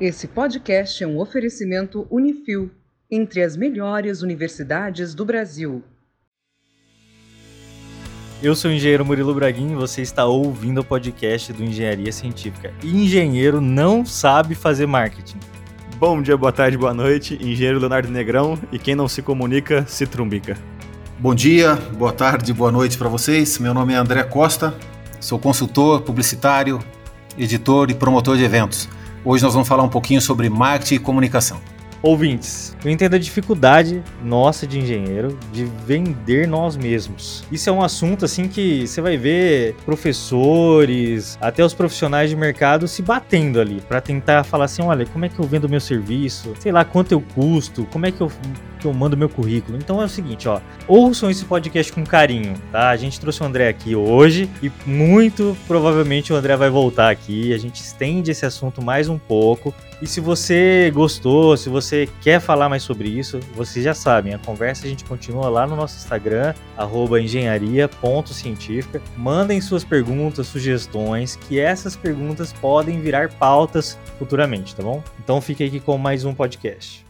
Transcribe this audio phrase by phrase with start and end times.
[0.00, 2.70] Esse podcast é um oferecimento Unifil,
[3.10, 5.82] entre as melhores universidades do Brasil.
[8.40, 12.72] Eu sou o engenheiro Murilo Braguin e você está ouvindo o podcast do Engenharia Científica.
[12.84, 15.40] engenheiro não sabe fazer marketing.
[15.96, 17.34] Bom dia, boa tarde, boa noite.
[17.34, 20.56] Engenheiro Leonardo Negrão e quem não se comunica se trumbica.
[21.18, 23.58] Bom dia, boa tarde, boa noite para vocês.
[23.58, 24.72] Meu nome é André Costa,
[25.18, 26.78] sou consultor, publicitário,
[27.36, 28.88] editor e promotor de eventos.
[29.24, 31.60] Hoje nós vamos falar um pouquinho sobre marketing e comunicação.
[32.00, 37.44] Ouvintes, eu entendo a dificuldade nossa de engenheiro de vender nós mesmos.
[37.50, 42.86] Isso é um assunto assim que você vai ver professores, até os profissionais de mercado
[42.86, 46.54] se batendo ali para tentar falar assim, olha, como é que eu vendo meu serviço?
[46.60, 47.84] Sei lá, quanto eu custo?
[47.86, 48.30] Como é que eu
[48.78, 49.76] que eu mando meu currículo.
[49.76, 52.90] Então é o seguinte, ó, ouçam esse podcast com carinho, tá?
[52.90, 57.52] A gente trouxe o André aqui hoje e muito provavelmente o André vai voltar aqui.
[57.52, 59.74] A gente estende esse assunto mais um pouco.
[60.00, 64.38] E se você gostou, se você quer falar mais sobre isso, vocês já sabem, a
[64.38, 66.54] conversa a gente continua lá no nosso Instagram,
[67.20, 69.02] engenharia.científica.
[69.16, 75.02] Mandem suas perguntas, sugestões, que essas perguntas podem virar pautas futuramente, tá bom?
[75.18, 77.04] Então fique aqui com mais um podcast.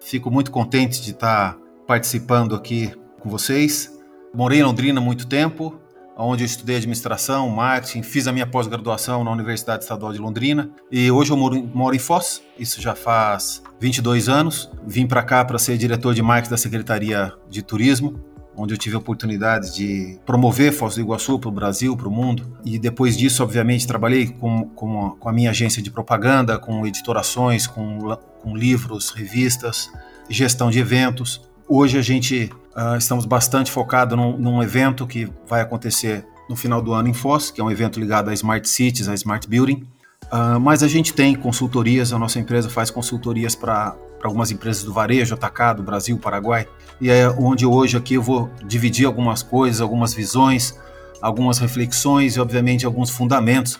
[0.00, 3.96] Fico muito contente de estar participando aqui com vocês.
[4.34, 5.78] Morei em Londrina há muito tempo,
[6.18, 11.10] onde eu estudei administração, marketing, fiz a minha pós-graduação na Universidade Estadual de Londrina e
[11.10, 14.70] hoje eu moro, moro em Foz, isso já faz 22 anos.
[14.84, 18.20] Vim para cá para ser diretor de marketing da Secretaria de Turismo,
[18.56, 22.10] onde eu tive a oportunidade de promover Foz do Iguaçu para o Brasil, para o
[22.10, 22.58] mundo.
[22.64, 26.84] E depois disso, obviamente, trabalhei com, com, a, com a minha agência de propaganda, com
[26.84, 29.90] editorações, com com livros, revistas,
[30.28, 31.40] gestão de eventos.
[31.68, 36.80] Hoje a gente uh, estamos bastante focado num, num, evento que vai acontecer no final
[36.80, 39.86] do ano em Foz, que é um evento ligado a Smart Cities, a Smart Building.
[40.32, 44.92] Uh, mas a gente tem consultorias, a nossa empresa faz consultorias para algumas empresas do
[44.92, 46.66] varejo, atacado, Brasil, Paraguai.
[47.00, 50.74] E é onde hoje aqui eu vou dividir algumas coisas, algumas visões,
[51.20, 53.78] algumas reflexões e, obviamente, alguns fundamentos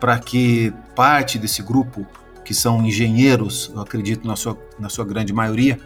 [0.00, 2.06] para que parte desse grupo
[2.44, 5.78] que são engenheiros, eu acredito na sua, na sua grande maioria.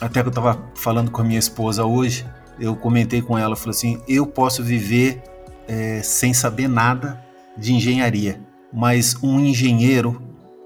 [0.00, 2.26] Até que eu estava falando com a minha esposa hoje,
[2.58, 5.22] eu comentei com ela, falei assim, eu posso viver
[5.66, 7.24] é, sem saber nada
[7.56, 8.40] de engenharia,
[8.72, 10.20] mas um engenheiro,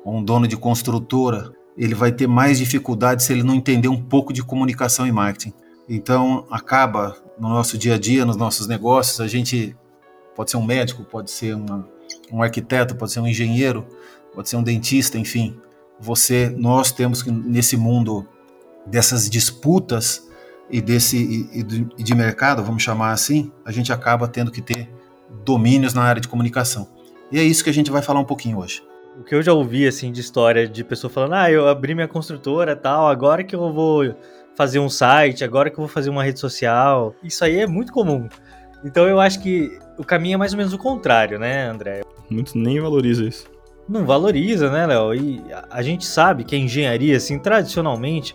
[0.04, 4.32] um dono de construtora, ele vai ter mais dificuldade se ele não entender um pouco
[4.32, 5.52] de comunicação e marketing.
[5.88, 9.76] Então, acaba no nosso dia a dia, nos nossos negócios, a gente
[10.34, 11.88] pode ser um médico, pode ser uma,
[12.32, 13.86] um arquiteto, pode ser um engenheiro,
[14.34, 15.56] pode ser um dentista, enfim.
[16.00, 18.26] Você, nós temos que nesse mundo
[18.86, 20.28] dessas disputas
[20.70, 21.62] e desse e,
[22.02, 24.88] de mercado, vamos chamar assim, a gente acaba tendo que ter
[25.44, 26.88] domínios na área de comunicação.
[27.30, 28.82] E é isso que a gente vai falar um pouquinho hoje.
[29.18, 32.08] O que eu já ouvi assim de história de pessoa falando: "Ah, eu abri minha
[32.08, 34.14] construtora, tal, agora que eu vou
[34.56, 37.14] fazer um site, agora que eu vou fazer uma rede social".
[37.22, 38.28] Isso aí é muito comum.
[38.84, 42.02] Então eu acho que o caminho é mais ou menos o contrário, né, André?
[42.28, 43.54] Muitos nem valorizam isso
[43.88, 45.14] não valoriza, né, Léo?
[45.14, 48.34] E a gente sabe que a engenharia, assim, tradicionalmente,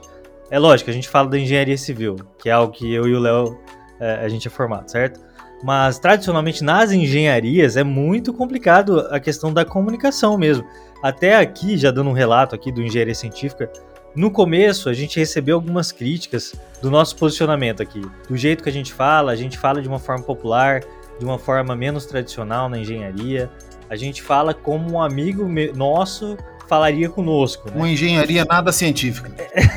[0.52, 3.20] é lógico, a gente fala da engenharia civil, que é algo que eu e o
[3.20, 3.58] Léo
[4.00, 5.20] é, a gente é formado, certo?
[5.64, 10.66] Mas tradicionalmente nas engenharias é muito complicado a questão da comunicação mesmo.
[11.04, 13.70] Até aqui, já dando um relato aqui do engenharia científica,
[14.16, 18.74] no começo a gente recebeu algumas críticas do nosso posicionamento aqui, do jeito que a
[18.74, 20.82] gente fala, a gente fala de uma forma popular,
[21.20, 23.52] de uma forma menos tradicional na engenharia.
[23.90, 25.46] A gente fala como um amigo
[25.76, 26.38] nosso
[26.70, 27.68] falaria conosco.
[27.68, 27.74] Né?
[27.76, 29.32] Uma engenharia nada científica.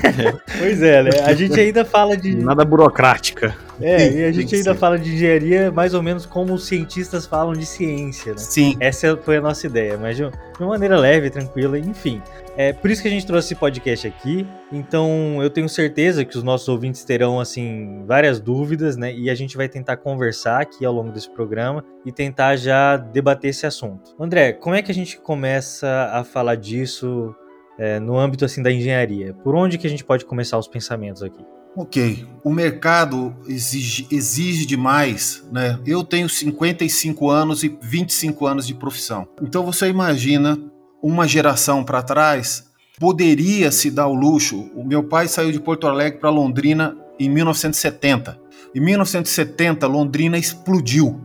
[0.59, 1.11] pois é, né?
[1.25, 2.37] A gente ainda fala de.
[2.37, 3.57] Nada burocrática.
[3.81, 7.55] É, e a gente ainda fala de engenharia mais ou menos como os cientistas falam
[7.55, 8.39] de ciência, né?
[8.39, 8.77] Sim.
[8.79, 10.25] Essa foi a nossa ideia, mas de
[10.61, 12.23] uma maneira leve, tranquila, enfim.
[12.57, 14.47] É por isso que a gente trouxe esse podcast aqui.
[14.71, 19.15] Então, eu tenho certeza que os nossos ouvintes terão assim várias dúvidas, né?
[19.15, 23.51] E a gente vai tentar conversar aqui ao longo desse programa e tentar já debater
[23.51, 24.15] esse assunto.
[24.21, 27.35] André, como é que a gente começa a falar disso
[27.79, 29.33] é, no âmbito assim da engenharia?
[29.33, 31.43] Por onde que a gente pode começar os pensamentos aqui?
[31.75, 35.79] Ok, o mercado exige, exige demais, né?
[35.87, 39.27] Eu tenho 55 anos e 25 anos de profissão.
[39.41, 40.59] Então você imagina
[41.03, 42.65] uma geração para trás
[42.99, 44.71] poderia se dar o luxo.
[44.77, 48.39] O meu pai saiu de Porto Alegre para Londrina em 1970.
[48.75, 51.21] Em 1970, Londrina explodiu.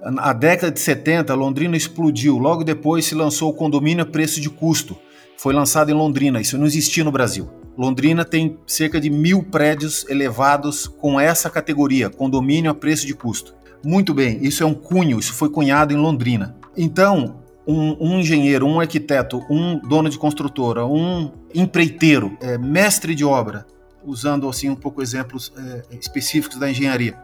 [0.00, 2.38] Na década de 70, Londrina explodiu.
[2.38, 4.96] Logo depois se lançou o condomínio a preço de custo.
[5.36, 6.40] Foi lançado em Londrina.
[6.40, 7.50] Isso não existia no Brasil.
[7.76, 13.54] Londrina tem cerca de mil prédios elevados com essa categoria, condomínio a preço de custo.
[13.84, 16.56] Muito bem, isso é um cunho, isso foi cunhado em Londrina.
[16.74, 23.24] Então, um, um, engenheiro, um arquiteto, um dono de construtora, um empreiteiro, é, mestre de
[23.24, 23.66] obra,
[24.04, 27.18] usando assim um pouco exemplos é, específicos da engenharia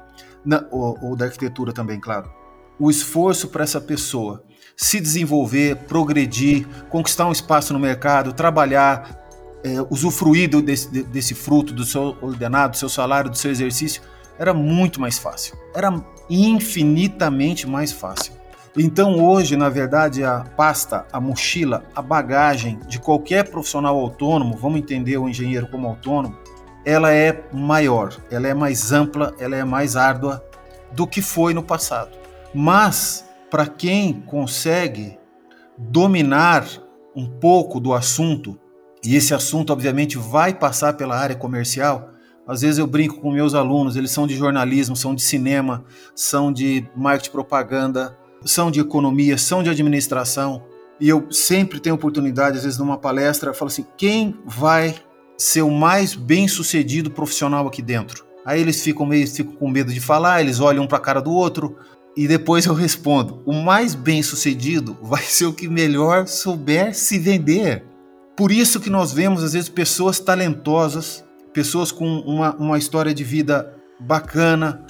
[0.44, 2.30] na, ou, ou da arquitetura também, claro.
[2.78, 4.42] O esforço para essa pessoa
[4.76, 9.22] se desenvolver, progredir, conquistar um espaço no mercado, trabalhar,
[9.62, 14.02] é, usufruir desse, desse fruto do seu ordenado, do seu salário, do seu exercício,
[14.38, 15.56] era muito mais fácil.
[15.74, 15.94] Era
[16.28, 18.32] infinitamente mais fácil.
[18.76, 24.78] Então hoje, na verdade, a pasta, a mochila, a bagagem de qualquer profissional autônomo, vamos
[24.78, 26.36] entender o engenheiro como autônomo,
[26.84, 30.42] ela é maior, ela é mais ampla, ela é mais árdua
[30.90, 32.10] do que foi no passado.
[32.54, 35.19] Mas para quem consegue
[35.76, 36.66] dominar
[37.14, 38.58] um pouco do assunto,
[39.04, 42.08] e esse assunto obviamente vai passar pela área comercial,
[42.46, 45.84] às vezes eu brinco com meus alunos, eles são de jornalismo, são de cinema,
[46.14, 50.62] são de marketing propaganda, são de economia, são de administração,
[51.00, 54.94] e eu sempre tenho oportunidade, às vezes numa palestra, eu falo assim, quem vai
[55.36, 58.24] ser o mais bem-sucedido profissional aqui dentro?
[58.44, 61.20] Aí eles ficam meio ficam com medo de falar, eles olham um para a cara
[61.20, 61.76] do outro,
[62.16, 67.84] e depois eu respondo: o mais bem-sucedido vai ser o que melhor souber se vender.
[68.36, 73.22] Por isso que nós vemos às vezes pessoas talentosas, pessoas com uma, uma história de
[73.22, 74.84] vida bacana,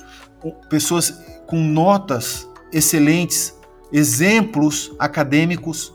[0.69, 1.13] pessoas
[1.47, 3.55] com notas excelentes,
[3.93, 5.93] exemplos acadêmicos,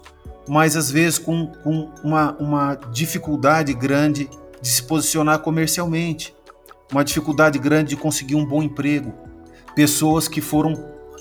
[0.47, 4.29] mas às vezes com, com uma, uma dificuldade grande
[4.62, 6.33] de se posicionar comercialmente,
[6.91, 9.13] uma dificuldade grande de conseguir um bom emprego.
[9.75, 10.74] Pessoas que foram,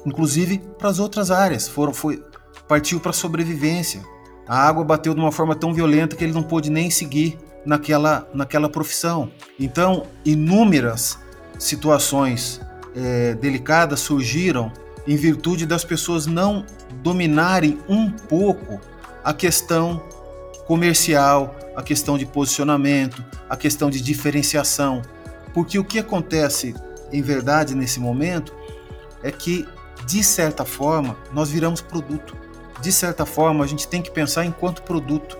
[0.04, 2.22] inclusive, para as outras áreas, foram, foi,
[2.68, 4.02] partiu para a sobrevivência.
[4.46, 8.28] A água bateu de uma forma tão violenta que ele não pôde nem seguir naquela,
[8.32, 9.30] naquela profissão.
[9.58, 11.18] Então, inúmeras
[11.58, 12.60] situações
[12.94, 14.72] é, delicadas surgiram
[15.06, 16.64] em virtude das pessoas não
[17.02, 18.80] dominarem um pouco
[19.22, 20.02] a questão
[20.66, 25.02] comercial, a questão de posicionamento, a questão de diferenciação.
[25.54, 26.74] Porque o que acontece
[27.12, 28.52] em verdade nesse momento
[29.22, 29.66] é que,
[30.06, 32.36] de certa forma, nós viramos produto.
[32.80, 35.38] De certa forma, a gente tem que pensar enquanto produto.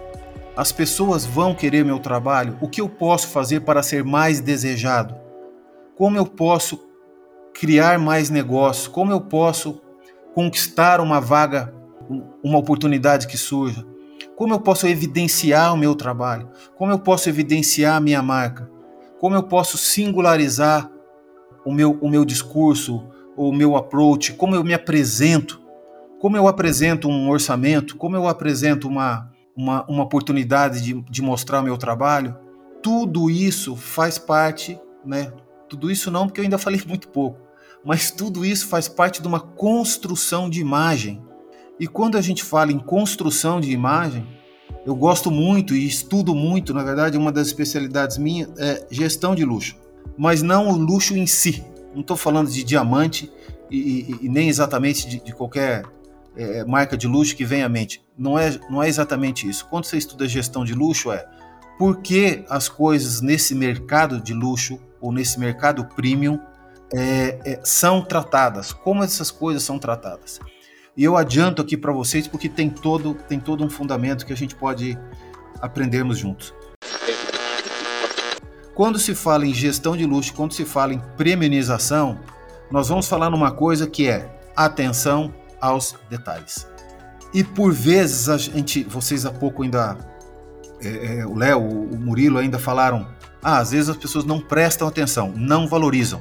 [0.57, 2.57] As pessoas vão querer meu trabalho?
[2.61, 5.15] O que eu posso fazer para ser mais desejado?
[5.97, 6.86] Como eu posso
[7.59, 8.91] criar mais negócio?
[8.91, 9.81] Como eu posso
[10.35, 11.75] conquistar uma vaga
[12.43, 13.85] uma oportunidade que surja?
[14.37, 16.51] Como eu posso evidenciar o meu trabalho?
[16.77, 18.71] Como eu posso evidenciar a minha marca?
[19.19, 20.91] Como eu posso singularizar
[21.65, 23.05] o meu, o meu discurso,
[23.37, 24.35] o meu approach?
[24.35, 25.61] Como eu me apresento?
[26.21, 27.97] Como eu apresento um orçamento?
[27.97, 32.37] Como eu apresento uma, uma, uma oportunidade de, de mostrar o meu trabalho?
[32.83, 35.33] Tudo isso faz parte, né?
[35.69, 37.46] Tudo isso não, porque eu ainda falei muito pouco,
[37.87, 41.23] mas tudo isso faz parte de uma construção de imagem
[41.79, 44.27] e quando a gente fala em construção de imagem,
[44.85, 49.45] eu gosto muito e estudo muito, na verdade, uma das especialidades minhas é gestão de
[49.45, 49.77] luxo,
[50.17, 51.65] mas não o luxo em si.
[51.95, 53.31] Não estou falando de diamante
[53.71, 55.85] e, e, e nem exatamente de, de qualquer
[56.35, 58.03] é, marca de luxo que vem à mente.
[58.17, 59.67] Não é, não é exatamente isso.
[59.67, 61.27] Quando você estuda gestão de luxo, é
[61.79, 66.39] por que as coisas nesse mercado de luxo ou nesse mercado premium
[66.93, 70.41] é, é, são tratadas, como essas coisas são tratadas.
[70.97, 74.37] E eu adianto aqui para vocês porque tem todo, tem todo um fundamento que a
[74.37, 74.99] gente pode
[75.61, 76.55] aprendermos juntos.
[78.75, 82.19] Quando se fala em gestão de luxo, quando se fala em premiumização,
[82.71, 86.67] nós vamos falar numa coisa que é atenção aos detalhes.
[87.33, 89.99] E por vezes a gente, vocês há pouco ainda,
[90.81, 93.09] é, é, o Léo, o Murilo ainda falaram,
[93.43, 96.21] ah, às vezes as pessoas não prestam atenção, não valorizam,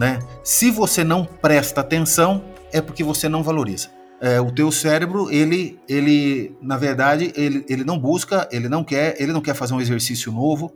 [0.00, 0.18] né?
[0.42, 2.42] Se você não presta atenção,
[2.72, 7.84] é porque você não valoriza é, o teu cérebro, ele, ele, na verdade, ele, ele
[7.84, 10.72] não busca, ele não quer, ele não quer fazer um exercício novo,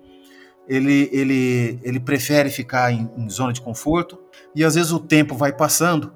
[0.67, 4.19] ele, ele, ele prefere ficar em, em zona de conforto,
[4.55, 6.13] e às vezes o tempo vai passando,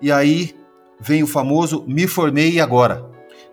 [0.00, 0.54] e aí
[0.98, 3.04] vem o famoso me formei agora.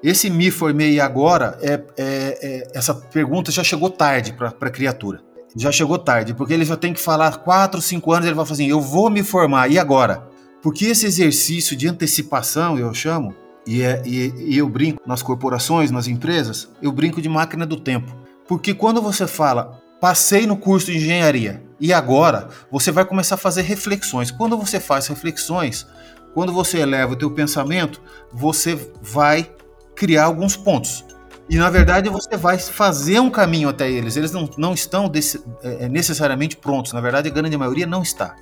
[0.01, 5.22] Esse me formei agora, é, é, é essa pergunta já chegou tarde para a criatura.
[5.55, 8.55] Já chegou tarde, porque ele já tem que falar 4, 5 anos, ele vai falar
[8.55, 10.27] assim, eu vou me formar, e agora?
[10.62, 15.91] Porque esse exercício de antecipação, eu chamo, e, é, e, e, eu brinco nas corporações,
[15.91, 18.13] nas empresas, eu brinco de máquina do tempo.
[18.48, 23.38] Porque quando você fala, passei no curso de engenharia e agora, você vai começar a
[23.38, 24.31] fazer reflexões.
[24.31, 25.88] Quando você faz reflexões,
[26.33, 29.50] quando você eleva o teu pensamento, você vai
[29.95, 31.05] criar alguns pontos.
[31.50, 34.15] E na verdade você vai fazer um caminho até eles.
[34.15, 36.93] Eles não, não estão desse, é, necessariamente prontos.
[36.93, 38.35] Na verdade, a grande maioria não está.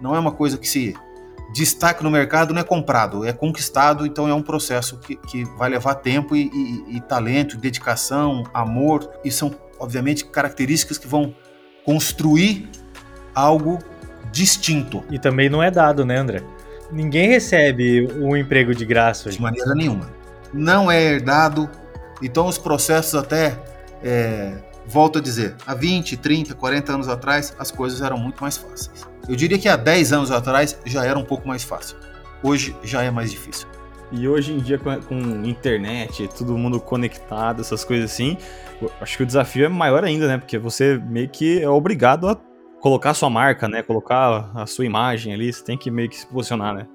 [0.00, 0.94] Não é uma coisa que se
[1.52, 5.68] destaque no mercado não é comprado, é conquistado, então é um processo que, que vai
[5.68, 11.34] levar tempo e, e, e talento, dedicação, amor, e são, obviamente, características que vão
[11.84, 12.68] construir
[13.34, 13.78] algo
[14.30, 15.02] distinto.
[15.10, 16.42] E também não é dado, né, André?
[16.92, 19.36] Ninguém recebe um emprego de graça hoje.
[19.36, 20.08] De maneira nenhuma.
[20.52, 21.70] Não é herdado,
[22.22, 23.58] então os processos até,
[24.02, 28.56] é, volto a dizer, há 20, 30, 40 anos atrás, as coisas eram muito mais
[28.56, 29.06] fáceis.
[29.28, 31.96] Eu diria que há 10 anos atrás já era um pouco mais fácil.
[32.42, 33.68] Hoje já é mais difícil.
[34.12, 38.36] E hoje em dia, com, com internet, todo mundo conectado, essas coisas assim,
[39.00, 40.38] acho que o desafio é maior ainda, né?
[40.38, 42.36] Porque você meio que é obrigado a
[42.80, 43.82] colocar a sua marca, né?
[43.82, 46.88] Colocar a sua imagem ali, você tem que meio que se posicionar, né?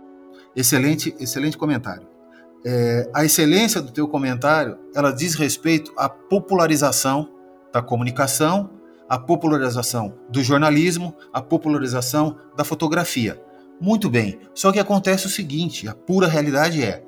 [0.56, 2.15] Excelente, excelente comentário.
[2.66, 7.30] É, a excelência do teu comentário, ela diz respeito à popularização
[7.72, 8.72] da comunicação,
[9.08, 13.40] à popularização do jornalismo, à popularização da fotografia.
[13.80, 17.04] Muito bem, só que acontece o seguinte, a pura realidade é,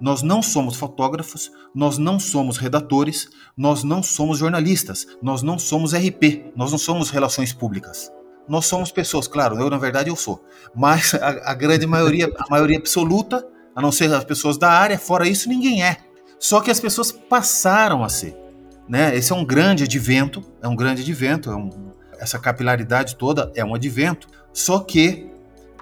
[0.00, 5.92] nós não somos fotógrafos, nós não somos redatores, nós não somos jornalistas, nós não somos
[5.92, 8.12] RP, nós não somos relações públicas.
[8.48, 10.42] Nós somos pessoas, claro, eu na verdade eu sou,
[10.74, 14.98] mas a, a grande maioria, a maioria absoluta, a não ser as pessoas da área,
[14.98, 15.98] fora isso ninguém é.
[16.38, 18.36] Só que as pessoas passaram a ser.
[18.88, 19.14] Né?
[19.14, 21.70] Esse é um grande advento, é um grande advento, é um,
[22.18, 25.30] essa capilaridade toda é um advento, só que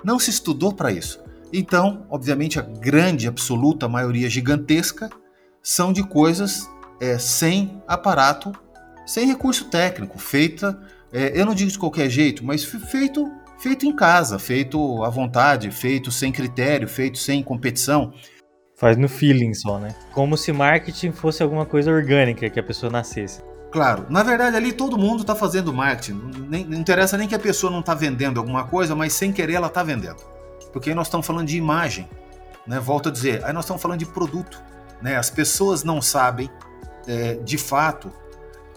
[0.05, 1.21] não se estudou para isso.
[1.53, 5.09] Então, obviamente, a grande, absoluta maioria gigantesca
[5.63, 6.69] são de coisas
[7.01, 8.53] é, sem aparato,
[9.07, 10.79] sem recurso técnico, feita,
[11.13, 15.71] é, eu não digo de qualquer jeito, mas feito, feito em casa, feito à vontade,
[15.71, 18.13] feito sem critério, feito sem competição.
[18.77, 19.95] Faz no feeling só, né?
[20.13, 23.43] Como se marketing fosse alguma coisa orgânica que a pessoa nascesse.
[23.73, 26.47] Claro, na verdade ali todo mundo está fazendo marketing.
[26.49, 29.55] Nem, não interessa nem que a pessoa não está vendendo alguma coisa, mas sem querer
[29.55, 30.39] ela está vendendo
[30.73, 32.09] porque aí nós estamos falando de imagem,
[32.67, 32.79] né?
[32.79, 34.63] Volto a dizer, aí nós estamos falando de produto,
[35.01, 35.17] né?
[35.17, 36.51] As pessoas não sabem,
[37.07, 38.13] é, de fato,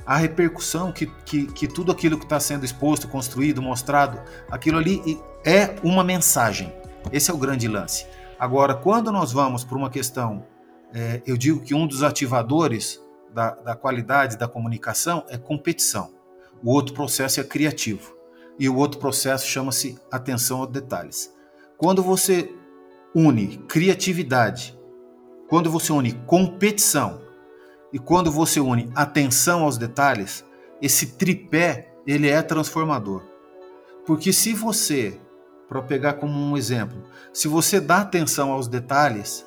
[0.05, 5.20] a repercussão que, que, que tudo aquilo que está sendo exposto, construído, mostrado, aquilo ali
[5.46, 6.74] é uma mensagem.
[7.12, 8.05] Esse é o grande lance.
[8.39, 10.46] Agora, quando nós vamos para uma questão,
[10.93, 13.00] é, eu digo que um dos ativadores
[13.34, 16.12] da, da qualidade da comunicação é competição.
[16.63, 18.15] O outro processo é criativo.
[18.60, 21.34] E o outro processo chama-se atenção aos detalhes.
[21.77, 22.53] Quando você
[23.15, 24.77] une criatividade,
[25.50, 27.20] quando você une competição
[27.93, 30.45] e quando você une atenção aos detalhes,
[30.81, 33.24] esse tripé ele é transformador.
[34.05, 35.19] Porque se você,
[35.67, 39.45] para pegar como um exemplo, se você dá atenção aos detalhes,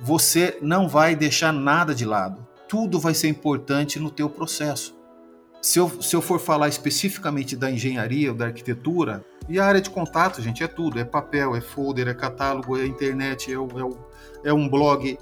[0.00, 2.46] você não vai deixar nada de lado.
[2.68, 4.94] Tudo vai ser importante no teu processo.
[5.62, 9.80] Se eu, se eu for falar especificamente da engenharia ou da arquitetura, e a área
[9.80, 14.50] de contato, gente, é tudo: é papel, é folder, é catálogo, é internet, é, é,
[14.50, 15.18] é um blog,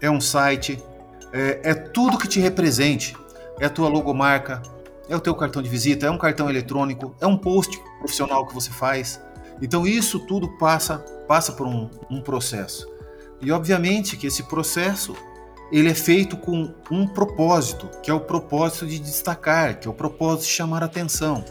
[0.00, 0.82] é um site,
[1.34, 3.16] é, é tudo que te represente.
[3.60, 4.62] É a tua logomarca,
[5.08, 8.54] é o teu cartão de visita, é um cartão eletrônico, é um post profissional que
[8.54, 9.20] você faz.
[9.60, 12.88] Então isso tudo passa passa por um, um processo.
[13.40, 15.14] E obviamente que esse processo
[15.72, 19.94] ele é feito com um propósito, que é o propósito de destacar, que é o
[19.94, 21.44] propósito de chamar atenção.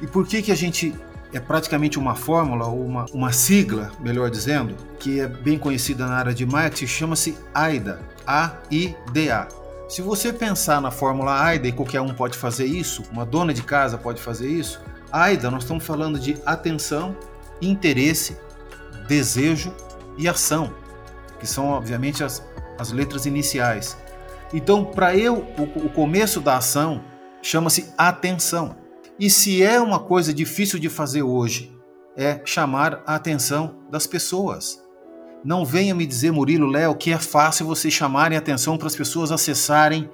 [0.00, 0.94] E por que que a gente
[1.32, 6.16] é praticamente uma fórmula ou uma, uma sigla, melhor dizendo, que é bem conhecida na
[6.16, 9.48] área de marketing, chama-se AIDA, A-I-D-A.
[9.88, 13.62] Se você pensar na fórmula AIDA e qualquer um pode fazer isso, uma dona de
[13.62, 17.16] casa pode fazer isso, AIDA nós estamos falando de atenção,
[17.60, 18.36] interesse,
[19.08, 19.74] desejo
[20.16, 20.72] e ação,
[21.40, 22.40] que são obviamente as
[22.80, 23.96] as letras iniciais.
[24.54, 27.04] Então, para eu, o, o começo da ação
[27.42, 28.74] chama-se atenção.
[29.18, 31.78] E se é uma coisa difícil de fazer hoje,
[32.16, 34.79] é chamar a atenção das pessoas.
[35.44, 39.32] Não venha me dizer, Murilo, Léo, que é fácil vocês chamarem atenção para as pessoas
[39.32, 40.08] acessarem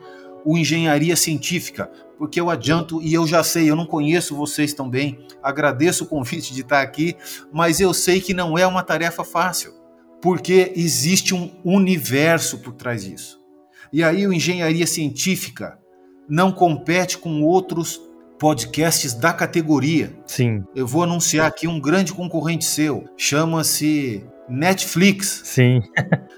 [0.44, 4.88] o engenharia científica, porque eu adianto e eu já sei, eu não conheço vocês tão
[4.88, 7.16] bem, agradeço o convite de estar aqui,
[7.52, 9.74] mas eu sei que não é uma tarefa fácil
[10.20, 13.40] porque existe um universo por trás disso.
[13.92, 15.78] E aí o engenharia científica
[16.28, 18.00] não compete com outros
[18.38, 20.12] podcasts da categoria.
[20.26, 20.64] Sim.
[20.74, 25.42] Eu vou anunciar aqui um grande concorrente seu, chama-se Netflix.
[25.44, 25.82] Sim.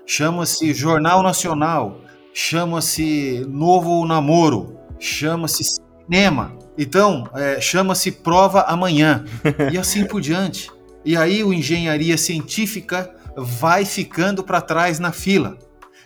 [0.07, 2.01] chama-se Jornal Nacional,
[2.33, 6.57] chama-se Novo Namoro, chama-se Cinema.
[6.77, 9.25] Então, é, chama-se Prova Amanhã.
[9.73, 10.71] e assim por diante.
[11.05, 15.59] E aí o engenharia científica vai ficando para trás na fila.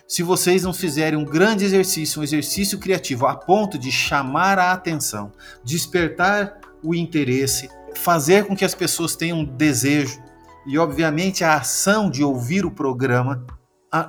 [0.07, 4.71] Se vocês não fizerem um grande exercício, um exercício criativo a ponto de chamar a
[4.71, 5.31] atenção,
[5.63, 10.21] despertar o interesse, fazer com que as pessoas tenham desejo,
[10.65, 13.45] e, obviamente, a ação de ouvir o programa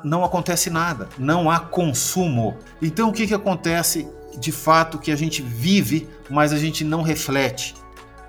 [0.03, 2.57] não acontece nada, não há consumo.
[2.81, 4.09] Então, o que, que acontece
[4.39, 7.75] de fato que a gente vive, mas a gente não reflete?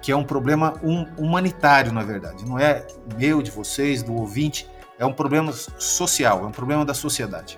[0.01, 0.74] Que é um problema
[1.17, 2.46] humanitário, na verdade.
[2.46, 2.86] Não é
[3.17, 7.58] meu, de vocês, do ouvinte, é um problema social, é um problema da sociedade.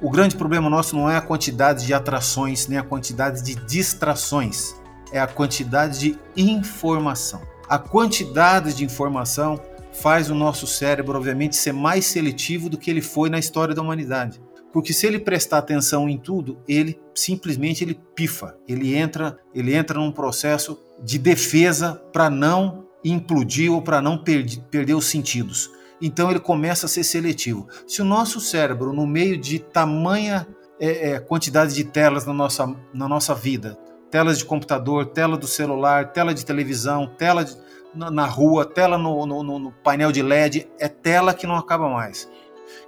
[0.00, 4.74] O grande problema nosso não é a quantidade de atrações, nem a quantidade de distrações,
[5.12, 7.42] é a quantidade de informação.
[7.68, 9.60] A quantidade de informação
[9.94, 13.82] faz o nosso cérebro, obviamente, ser mais seletivo do que ele foi na história da
[13.82, 14.40] humanidade.
[14.72, 20.00] Porque se ele prestar atenção em tudo, ele simplesmente ele pifa, ele entra, ele entra
[20.00, 25.70] num processo de defesa para não implodir ou para não per perder os sentidos.
[26.02, 27.68] Então ele começa a ser seletivo.
[27.86, 30.46] Se o nosso cérebro, no meio de tamanha
[30.80, 33.78] é, é, quantidade de telas na nossa, na nossa vida,
[34.10, 37.56] telas de computador, tela do celular, tela de televisão, tela de,
[37.94, 42.28] na rua, tela no, no, no, painel de LED, é tela que não acaba mais.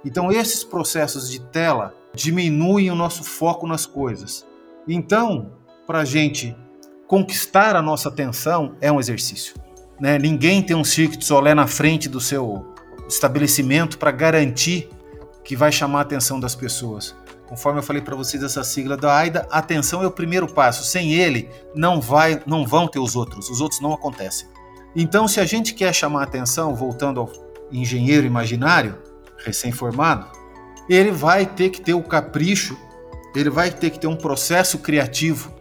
[0.03, 4.45] Então, esses processos de tela diminuem o nosso foco nas coisas.
[4.87, 5.51] Então,
[5.85, 6.55] para a gente
[7.07, 9.55] conquistar a nossa atenção é um exercício.
[9.99, 10.17] Né?
[10.17, 12.65] Ninguém tem um circuito solé na frente do seu
[13.07, 14.89] estabelecimento para garantir
[15.43, 17.15] que vai chamar a atenção das pessoas.
[17.47, 20.83] Conforme eu falei para vocês essa sigla da AIDA, atenção é o primeiro passo.
[20.83, 23.49] Sem ele, não vai, não vão ter os outros.
[23.49, 24.47] Os outros não acontecem.
[24.99, 27.31] Então, se a gente quer chamar atenção, voltando ao
[27.71, 28.97] engenheiro imaginário,
[29.45, 30.25] recém-formado,
[30.89, 32.75] ele vai ter que ter o capricho,
[33.35, 35.53] ele vai ter que ter um processo criativo.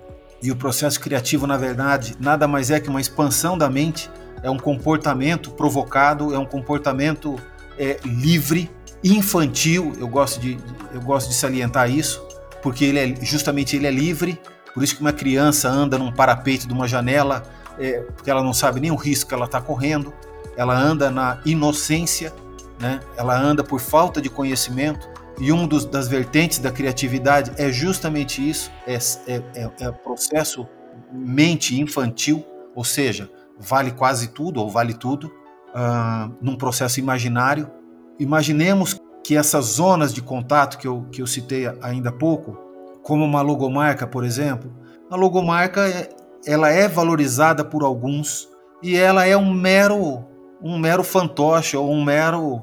[0.43, 4.11] E o processo criativo, na verdade, nada mais é que uma expansão da mente,
[4.43, 7.37] é um comportamento provocado, é um comportamento
[7.79, 8.71] é, livre,
[9.05, 9.93] infantil.
[9.99, 10.57] Eu gosto de,
[10.95, 12.27] eu gosto de salientar isso,
[12.63, 14.41] porque ele é justamente ele é livre.
[14.73, 17.43] Por isso que uma criança anda num parapeito de uma janela
[17.79, 20.13] é, porque ela não sabe nem o risco que ela está correndo,
[20.57, 22.33] ela anda na inocência,
[22.81, 23.01] né?
[23.17, 28.49] ela anda por falta de conhecimento, e um dos, das vertentes da criatividade é justamente
[28.49, 30.67] isso, é, é, é, é processo
[31.13, 35.27] mente infantil, ou seja, vale quase tudo ou vale tudo,
[35.75, 37.71] uh, num processo imaginário.
[38.19, 42.57] Imaginemos que essas zonas de contato que eu, que eu citei ainda há pouco,
[43.03, 44.73] como uma logomarca, por exemplo,
[45.11, 46.09] a logomarca é,
[46.47, 48.49] ela é valorizada por alguns
[48.83, 50.25] e ela é um mero
[50.63, 52.63] um mero fantoche ou um mero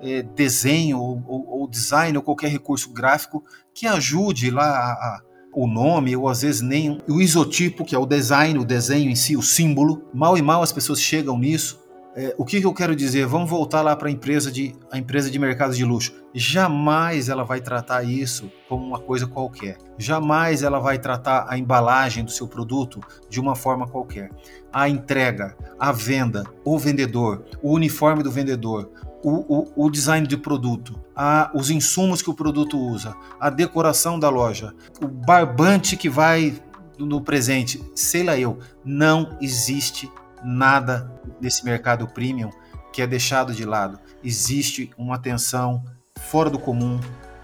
[0.00, 3.44] é, desenho ou, ou, ou, design ou qualquer recurso gráfico
[3.74, 5.20] que ajude lá a, a,
[5.54, 9.14] o nome ou às vezes nem o isotipo que é o design, o desenho em
[9.14, 10.08] si, o símbolo.
[10.12, 11.83] Mal e mal as pessoas chegam nisso
[12.16, 13.26] é, o que, que, eu quero dizer?
[13.26, 16.14] Vamos voltar lá para a empresa de a empresa de mercado de luxo.
[16.32, 19.78] Jamais ela vai tratar isso como uma coisa qualquer.
[19.98, 24.30] Jamais ela vai tratar a embalagem do seu produto de uma forma qualquer.
[24.72, 28.92] A entrega, a venda, o vendedor, o uniforme do vendedor,
[29.24, 34.20] o, o, o design do produto, a, os insumos que o produto usa, a decoração
[34.20, 34.72] da loja,
[35.02, 36.54] o barbante que vai
[36.96, 40.08] no presente, sei lá eu, não existe
[40.44, 42.50] nada desse mercado premium
[42.92, 43.98] que é deixado de lado.
[44.22, 45.84] Existe uma atenção
[46.20, 47.00] fora do comum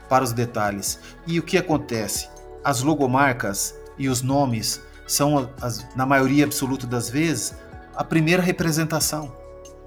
[0.08, 1.00] para os detalhes.
[1.26, 2.28] E o que acontece?
[2.62, 7.54] As logomarcas e os nomes são, as, na maioria absoluta das vezes,
[7.96, 9.36] a primeira representação.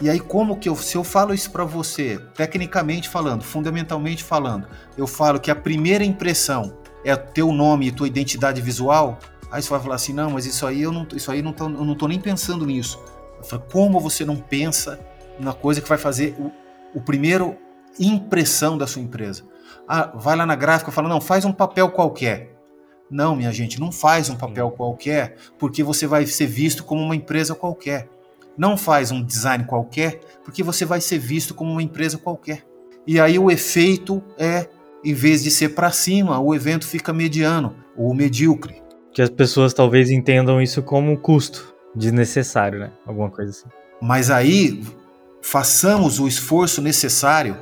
[0.01, 4.67] E aí, como que eu, se eu falo isso para você, tecnicamente falando, fundamentalmente falando,
[4.97, 9.19] eu falo que a primeira impressão é teu nome e tua identidade visual,
[9.53, 11.65] Aí você vai falar assim, não, mas isso aí eu não, isso aí não tô,
[11.65, 12.99] eu não tô nem pensando nisso.
[13.37, 14.99] Eu falo, como você não pensa
[15.39, 16.51] na coisa que vai fazer o,
[16.97, 17.55] o primeiro
[17.99, 19.43] impressão da sua empresa?
[19.87, 22.57] Ah, vai lá na gráfica e fala, não, faz um papel qualquer.
[23.11, 27.15] Não, minha gente, não faz um papel qualquer, porque você vai ser visto como uma
[27.15, 28.09] empresa qualquer.
[28.57, 32.65] Não faz um design qualquer, porque você vai ser visto como uma empresa qualquer.
[33.05, 34.67] E aí o efeito é,
[35.05, 38.82] em vez de ser para cima, o evento fica mediano ou medíocre
[39.13, 42.91] que as pessoas talvez entendam isso como custo desnecessário, né?
[43.05, 43.69] Alguma coisa assim.
[44.01, 44.81] Mas aí,
[45.41, 47.55] façamos o esforço necessário.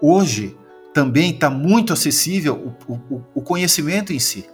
[0.00, 0.56] Hoje
[0.94, 4.46] também está muito acessível o, o, o, conhecimento em si.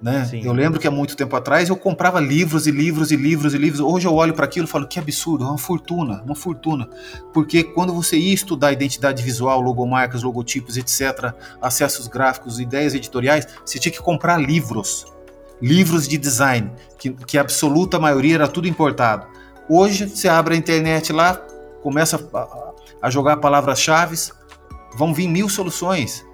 [0.00, 0.28] Né?
[0.42, 3.58] Eu lembro que há muito tempo atrás eu comprava livros e livros e livros e
[3.58, 3.80] livros.
[3.80, 6.88] Hoje eu olho para aquilo e falo que absurdo, é uma fortuna, uma fortuna.
[7.32, 13.78] Porque quando você ia estudar identidade visual, logomarcas, logotipos, etc., acessos gráficos, ideias editoriais, você
[13.78, 15.13] tinha que comprar livros
[15.60, 19.26] livros de design, que, que a absoluta maioria era tudo importado.
[19.68, 21.34] Hoje você abre a internet lá,
[21.82, 24.16] começa a, a jogar palavras-chave,
[24.96, 26.24] vão vir mil soluções.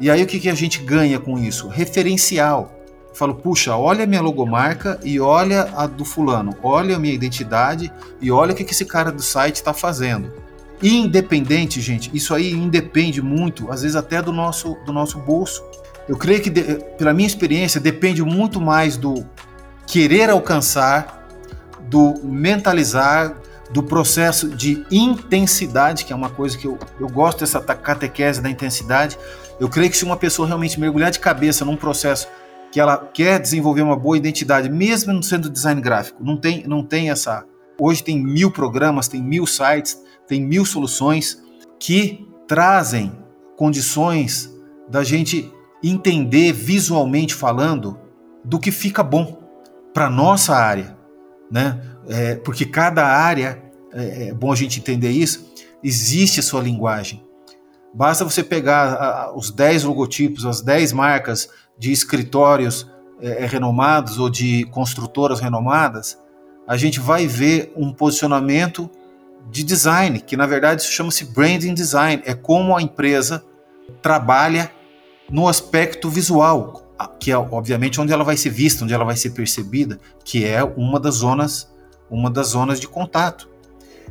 [0.00, 1.68] E aí o que, que a gente ganha com isso?
[1.68, 2.72] Referencial.
[3.08, 7.14] Eu falo, puxa, olha a minha logomarca e olha a do fulano, olha a minha
[7.14, 10.30] identidade e olha o que, que esse cara do site está fazendo.
[10.80, 12.10] independente, gente.
[12.14, 15.64] Isso aí independe muito, às vezes até do nosso, do nosso bolso.
[16.08, 16.62] Eu creio que, de,
[16.96, 19.26] pela minha experiência, depende muito mais do
[19.86, 21.28] querer alcançar,
[21.88, 23.36] do mentalizar,
[23.70, 28.48] do processo de intensidade, que é uma coisa que eu, eu gosto dessa catequese da
[28.48, 29.18] intensidade.
[29.60, 32.28] Eu creio que se uma pessoa realmente mergulhar de cabeça num processo
[32.72, 36.82] que ela quer desenvolver uma boa identidade, mesmo não sendo design gráfico, não tem, não
[36.82, 37.44] tem essa.
[37.80, 41.42] Hoje tem mil programas, tem mil sites, tem mil soluções
[41.78, 43.12] que trazem
[43.56, 44.50] condições
[44.88, 47.98] da gente entender visualmente falando
[48.44, 49.38] do que fica bom
[49.92, 50.96] para nossa área,
[51.50, 51.80] né?
[52.08, 53.62] É, porque cada área
[53.92, 55.52] é, é bom a gente entender isso.
[55.82, 57.24] Existe a sua linguagem.
[57.94, 64.18] Basta você pegar a, os 10 logotipos, as 10 marcas de escritórios é, é, renomados
[64.18, 66.18] ou de construtoras renomadas,
[66.66, 68.90] a gente vai ver um posicionamento
[69.50, 72.22] de design, que na verdade chama-se branding design.
[72.26, 73.42] É como a empresa
[74.02, 74.70] trabalha
[75.30, 76.82] no aspecto visual,
[77.20, 80.62] que é obviamente onde ela vai ser vista, onde ela vai ser percebida, que é
[80.64, 81.68] uma das zonas,
[82.10, 83.48] uma das zonas de contato.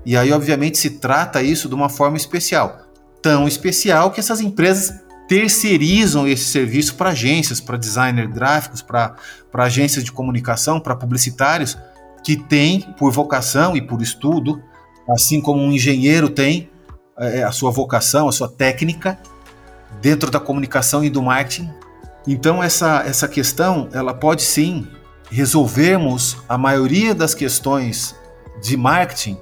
[0.06, 2.82] E aí obviamente se trata isso de uma forma especial,
[3.21, 4.93] tão especial que essas empresas
[5.27, 9.17] terceirizam esse serviço para agências, para designers gráficos, para
[9.53, 11.77] agências de comunicação, para publicitários
[12.23, 14.62] que têm por vocação e por estudo,
[15.10, 16.69] assim como um engenheiro tem
[17.17, 19.19] é, a sua vocação, a sua técnica
[20.02, 21.69] dentro da comunicação e do marketing.
[22.28, 24.88] Então essa essa questão, ela pode sim
[25.30, 28.15] resolvermos a maioria das questões
[28.62, 29.38] de marketing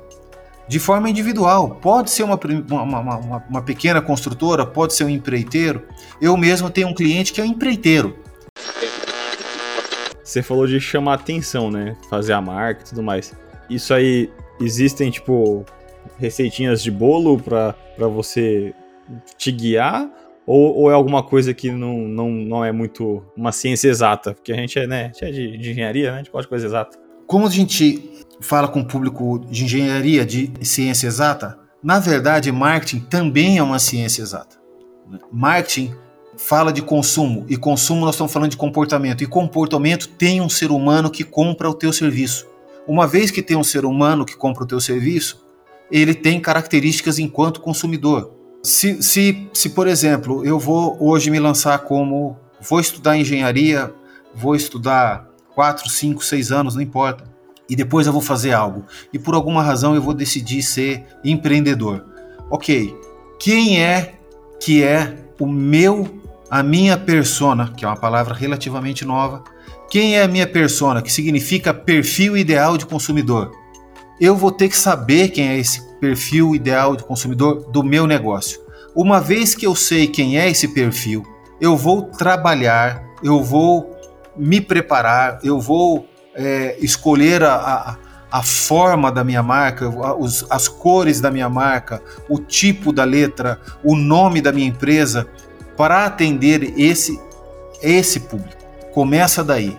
[0.68, 1.76] de forma individual.
[1.82, 5.84] Pode ser uma, uma, uma, uma, pequena construtora, pode ser um empreiteiro.
[6.20, 8.18] Eu mesmo tenho um cliente que é um empreiteiro.
[10.24, 11.96] Você falou de chamar atenção, né?
[12.10, 13.34] Fazer a marca e tudo mais.
[13.70, 14.30] Isso aí,
[14.60, 15.64] existem, tipo,
[16.18, 17.76] receitinhas de bolo para
[18.08, 18.74] você
[19.38, 20.10] te guiar?
[20.46, 24.34] Ou, ou, é alguma coisa que não, não, não é muito uma ciência exata?
[24.34, 26.16] Porque a gente é, né, a gente é de, de engenharia, né?
[26.16, 27.00] a gente gosta de coisa exata.
[27.26, 33.00] Como a gente fala com o público de engenharia, de ciência exata, na verdade, marketing
[33.00, 34.58] também é uma ciência exata.
[35.32, 35.94] Marketing
[36.38, 40.72] fala de consumo, e consumo nós estamos falando de comportamento, e comportamento tem um ser
[40.72, 42.48] humano que compra o teu serviço.
[42.88, 45.44] Uma vez que tem um ser humano que compra o teu serviço,
[45.92, 48.35] ele tem características enquanto consumidor.
[48.66, 53.94] Se, se, se por exemplo, eu vou hoje me lançar como vou estudar engenharia,
[54.34, 57.24] vou estudar 4, 5, 6 anos, não importa
[57.70, 62.06] e depois eu vou fazer algo e por alguma razão eu vou decidir ser empreendedor.
[62.50, 62.96] Ok,
[63.40, 64.16] quem é
[64.60, 69.44] que é o meu, a minha persona, que é uma palavra relativamente nova?
[69.92, 73.52] Quem é a minha persona, que significa perfil ideal de consumidor?
[74.20, 78.60] Eu vou ter que saber quem é esse perfil ideal de consumidor do meu negócio.
[78.96, 81.26] Uma vez que eu sei quem é esse perfil,
[81.60, 83.96] eu vou trabalhar, eu vou
[84.38, 87.98] me preparar, eu vou é, escolher a, a,
[88.32, 93.60] a, forma da minha marca, os, as cores da minha marca, o tipo da letra,
[93.84, 95.28] o nome da minha empresa,
[95.78, 97.20] para atender esse,
[97.82, 98.64] esse público.
[98.94, 99.78] Começa daí.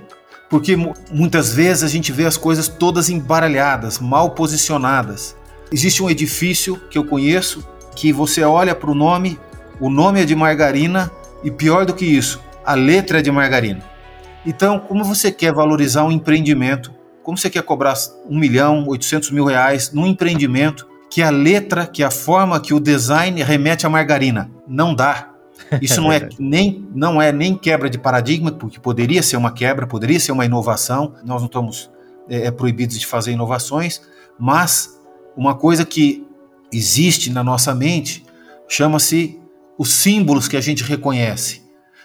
[0.49, 0.77] Porque
[1.11, 5.37] muitas vezes a gente vê as coisas todas embaralhadas, mal posicionadas.
[5.73, 9.39] Existe um edifício que eu conheço que você olha para o nome,
[9.81, 11.11] o nome é de margarina
[11.43, 13.83] e pior do que isso, a letra é de margarina.
[14.45, 16.95] Então, como você quer valorizar um empreendimento?
[17.23, 17.95] Como você quer cobrar
[18.29, 22.79] um milhão, 800 mil reais num empreendimento que a letra, que a forma, que o
[22.79, 24.51] design remete à margarina?
[24.69, 25.33] Não dá.
[25.83, 29.87] Isso não é nem não é nem quebra de paradigma, porque poderia ser uma quebra,
[29.87, 31.15] poderia ser uma inovação.
[31.25, 31.91] Nós não estamos
[32.29, 34.03] é, é proibidos de fazer inovações,
[34.39, 34.96] mas
[35.37, 36.27] uma coisa que
[36.73, 38.25] existe na nossa mente
[38.69, 39.39] chama-se
[39.79, 41.63] os símbolos que a gente reconhece.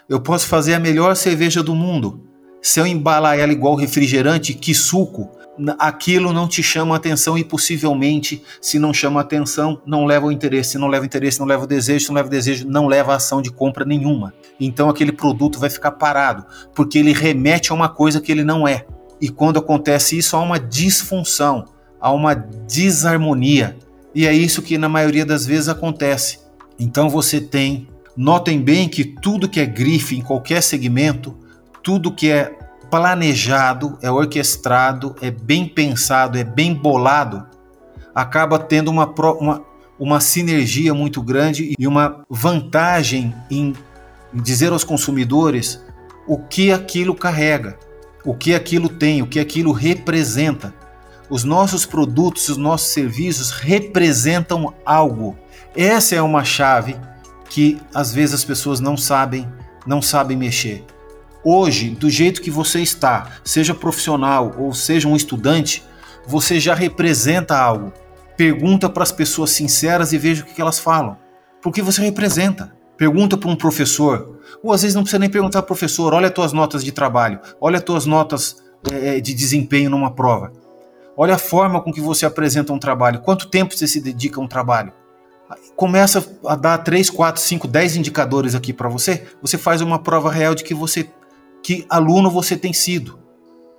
[0.09, 2.21] Eu posso fazer a melhor cerveja do mundo,
[2.61, 5.31] se eu embalar ela igual refrigerante, que suco,
[5.79, 10.71] aquilo não te chama atenção e possivelmente, se não chama atenção, não leva o interesse.
[10.71, 12.05] Se não leva interesse, não leva o desejo.
[12.05, 14.33] Se não leva o desejo, não leva a ação de compra nenhuma.
[14.59, 18.67] Então aquele produto vai ficar parado, porque ele remete a uma coisa que ele não
[18.67, 18.85] é.
[19.19, 21.65] E quando acontece isso, há uma disfunção,
[22.01, 23.77] há uma desarmonia.
[24.13, 26.39] E é isso que na maioria das vezes acontece.
[26.79, 27.87] Então você tem,
[28.17, 31.37] notem bem que tudo que é grife em qualquer segmento
[31.83, 32.55] tudo que é
[32.89, 37.45] planejado, é orquestrado, é bem pensado, é bem bolado,
[38.13, 39.05] acaba tendo uma,
[39.39, 39.61] uma,
[39.97, 43.73] uma sinergia muito grande e uma vantagem em
[44.33, 45.81] dizer aos consumidores
[46.27, 47.77] o que aquilo carrega,
[48.25, 50.73] o que aquilo tem, o que aquilo representa.
[51.31, 55.37] Os nossos produtos, os nossos serviços representam algo.
[55.73, 56.97] Essa é uma chave
[57.49, 59.47] que às vezes as pessoas não sabem,
[59.87, 60.83] não sabem mexer.
[61.41, 65.81] Hoje, do jeito que você está, seja profissional ou seja um estudante,
[66.27, 67.93] você já representa algo.
[68.35, 71.17] Pergunta para as pessoas sinceras e veja o que elas falam.
[71.61, 72.75] Porque você representa.
[72.97, 76.51] Pergunta para um professor, ou às vezes não precisa nem perguntar professor, olha as tuas
[76.51, 78.57] notas de trabalho, olha as tuas notas
[78.91, 80.51] é, de desempenho numa prova.
[81.21, 84.43] Olha a forma com que você apresenta um trabalho, quanto tempo você se dedica a
[84.43, 84.91] um trabalho.
[85.75, 90.31] Começa a dar 3, 4, 5, 10 indicadores aqui para você, você faz uma prova
[90.31, 91.07] real de que você
[91.61, 93.19] que aluno você tem sido.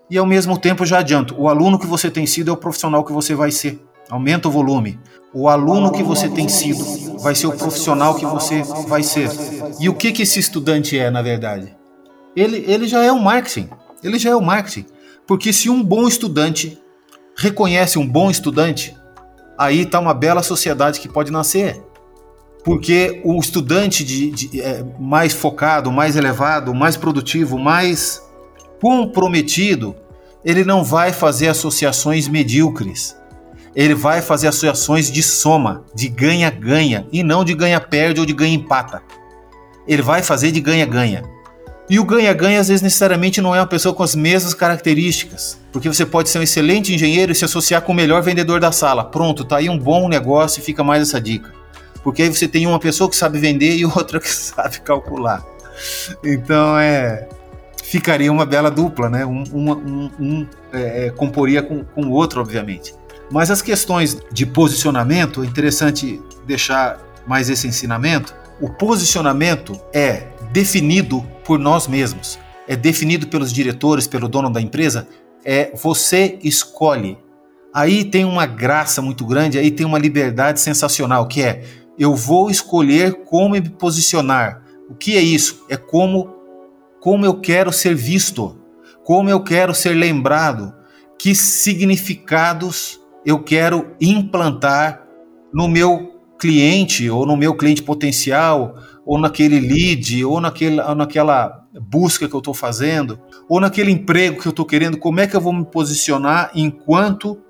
[0.09, 3.03] E ao mesmo tempo, já adianto, o aluno que você tem sido é o profissional
[3.05, 3.85] que você vai ser.
[4.09, 5.01] Aumenta o volume.
[5.35, 9.29] O aluno que você tem sido vai ser o profissional que você vai ser.
[9.81, 11.77] E o que, que esse estudante é, na verdade?
[12.37, 13.69] Ele, ele já é o marketing.
[14.01, 14.87] Ele já é o marketing.
[15.27, 16.81] Porque se um bom estudante
[17.37, 18.97] reconhece um bom estudante,
[19.59, 21.83] aí está uma bela sociedade que pode nascer.
[22.65, 28.23] Porque o estudante de, de é, mais focado, mais elevado, mais produtivo, mais
[28.81, 29.97] comprometido,
[30.45, 33.17] ele não vai fazer associações medíocres.
[33.75, 39.03] Ele vai fazer associações de soma, de ganha-ganha, e não de ganha-perde ou de ganha-empata.
[39.87, 41.23] Ele vai fazer de ganha-ganha.
[41.93, 45.59] E o ganha-ganha, às vezes, necessariamente não é uma pessoa com as mesmas características.
[45.71, 48.73] Porque você pode ser um excelente engenheiro e se associar com o melhor vendedor da
[48.73, 49.05] sala.
[49.05, 51.63] Pronto, tá aí um bom negócio e fica mais essa dica
[52.03, 55.45] porque aí você tem uma pessoa que sabe vender e outra que sabe calcular.
[56.23, 57.29] Então é
[57.83, 59.27] ficaria uma bela dupla, né?
[59.27, 62.95] Um, um, um é, é, comporia com, com o outro, obviamente.
[63.31, 68.35] Mas as questões de posicionamento, é interessante deixar mais esse ensinamento.
[68.61, 72.39] O posicionamento é definido por nós mesmos,
[72.69, 75.09] é definido pelos diretores, pelo dono da empresa.
[75.45, 77.19] É você escolhe.
[77.75, 81.65] Aí tem uma graça muito grande, aí tem uma liberdade sensacional, que é
[81.99, 84.63] eu vou escolher como me posicionar.
[84.89, 85.65] O que é isso?
[85.69, 86.37] É como
[87.01, 88.57] como eu quero ser visto,
[89.03, 90.73] como eu quero ser lembrado,
[91.19, 95.05] que significados eu quero implantar
[95.53, 101.67] no meu cliente ou no meu cliente potencial, ou naquele lead, ou, naquele, ou naquela
[101.81, 105.35] busca que eu estou fazendo, ou naquele emprego que eu estou querendo, como é que
[105.35, 107.41] eu vou me posicionar enquanto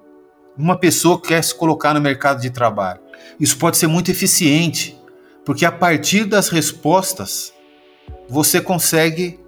[0.57, 3.01] uma pessoa quer se colocar no mercado de trabalho?
[3.39, 4.99] Isso pode ser muito eficiente,
[5.45, 7.53] porque a partir das respostas
[8.29, 9.39] você consegue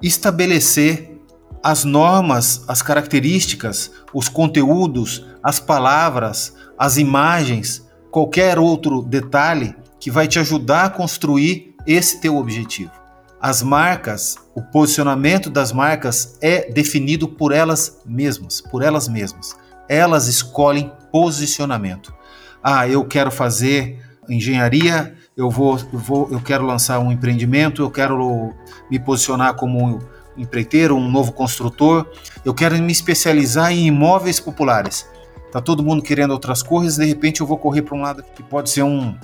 [0.00, 1.20] estabelecer
[1.62, 10.26] as normas, as características, os conteúdos, as palavras, as imagens, qualquer outro detalhe que vai
[10.28, 12.92] te ajudar a construir esse teu objetivo.
[13.40, 19.56] As marcas, o posicionamento das marcas é definido por elas mesmas, por elas mesmas.
[19.88, 22.14] Elas escolhem posicionamento
[22.62, 27.90] ah, eu quero fazer engenharia, eu vou, eu vou, eu quero lançar um empreendimento, eu
[27.90, 28.54] quero
[28.88, 29.98] me posicionar como um
[30.36, 32.06] empreiteiro, um novo construtor,
[32.44, 35.08] eu quero me especializar em imóveis populares.
[35.50, 38.42] Tá todo mundo querendo outras coisas, de repente eu vou correr para um lado que
[38.42, 39.14] pode ser um,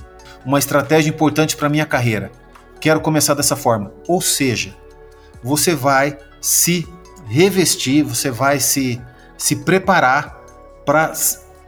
[0.44, 2.31] uma estratégia importante para minha carreira.
[2.81, 3.92] Quero começar dessa forma.
[4.07, 4.74] Ou seja,
[5.42, 6.87] você vai se
[7.27, 9.01] revestir, você vai se,
[9.37, 10.40] se preparar
[10.85, 11.12] para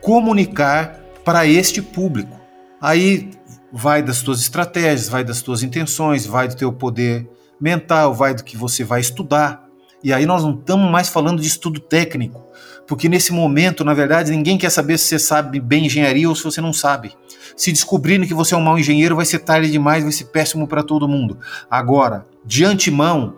[0.00, 2.38] comunicar para este público.
[2.80, 3.30] Aí
[3.72, 7.28] vai das tuas estratégias, vai das tuas intenções, vai do teu poder
[7.60, 9.64] mental, vai do que você vai estudar.
[10.02, 12.42] E aí nós não estamos mais falando de estudo técnico,
[12.90, 16.42] porque nesse momento, na verdade, ninguém quer saber se você sabe bem engenharia ou se
[16.42, 17.16] você não sabe.
[17.56, 20.66] Se descobrirem que você é um mau engenheiro, vai ser tarde demais, vai ser péssimo
[20.66, 21.38] para todo mundo.
[21.70, 23.36] Agora, de antemão,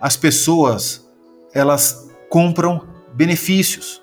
[0.00, 1.08] as pessoas
[1.54, 4.02] elas compram benefícios.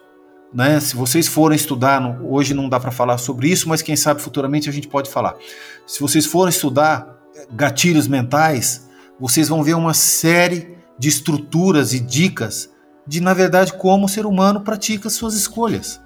[0.53, 0.79] Né?
[0.79, 4.69] Se vocês forem estudar, hoje não dá para falar sobre isso, mas quem sabe futuramente
[4.69, 5.35] a gente pode falar.
[5.85, 7.19] Se vocês forem estudar
[7.51, 8.87] gatilhos mentais,
[9.19, 12.73] vocês vão ver uma série de estruturas e dicas
[13.07, 16.01] de, na verdade, como o ser humano pratica suas escolhas.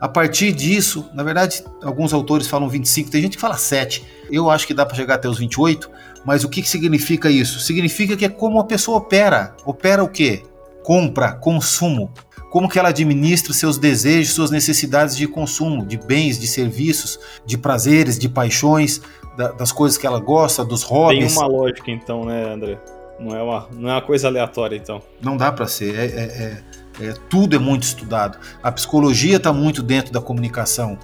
[0.00, 4.04] A partir disso, na verdade, alguns autores falam 25, tem gente que fala 7.
[4.30, 5.90] Eu acho que dá para chegar até os 28,
[6.24, 7.60] mas o que, que significa isso?
[7.60, 9.54] Significa que é como a pessoa opera.
[9.64, 10.42] Opera o quê?
[10.82, 12.10] Compra, consumo
[12.50, 17.56] como que ela administra seus desejos, suas necessidades de consumo, de bens, de serviços, de
[17.56, 19.00] prazeres, de paixões,
[19.36, 21.32] da, das coisas que ela gosta, dos hobbies.
[21.32, 22.78] Tem uma lógica então, né, André?
[23.20, 25.02] Não é uma, não é uma coisa aleatória então.
[25.20, 25.94] Não dá para ser.
[25.94, 26.62] É, é,
[27.00, 28.38] é, é, tudo é muito estudado.
[28.62, 30.98] A psicologia está muito dentro da comunicação.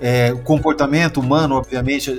[0.00, 2.18] É, o comportamento humano, obviamente,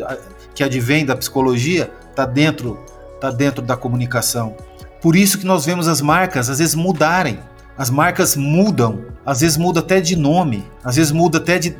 [0.53, 2.77] que advém da psicologia, está dentro,
[3.19, 4.55] tá dentro da comunicação.
[5.01, 7.39] Por isso que nós vemos as marcas às vezes mudarem
[7.77, 11.75] As marcas mudam, às vezes muda até de nome, às vezes muda até de,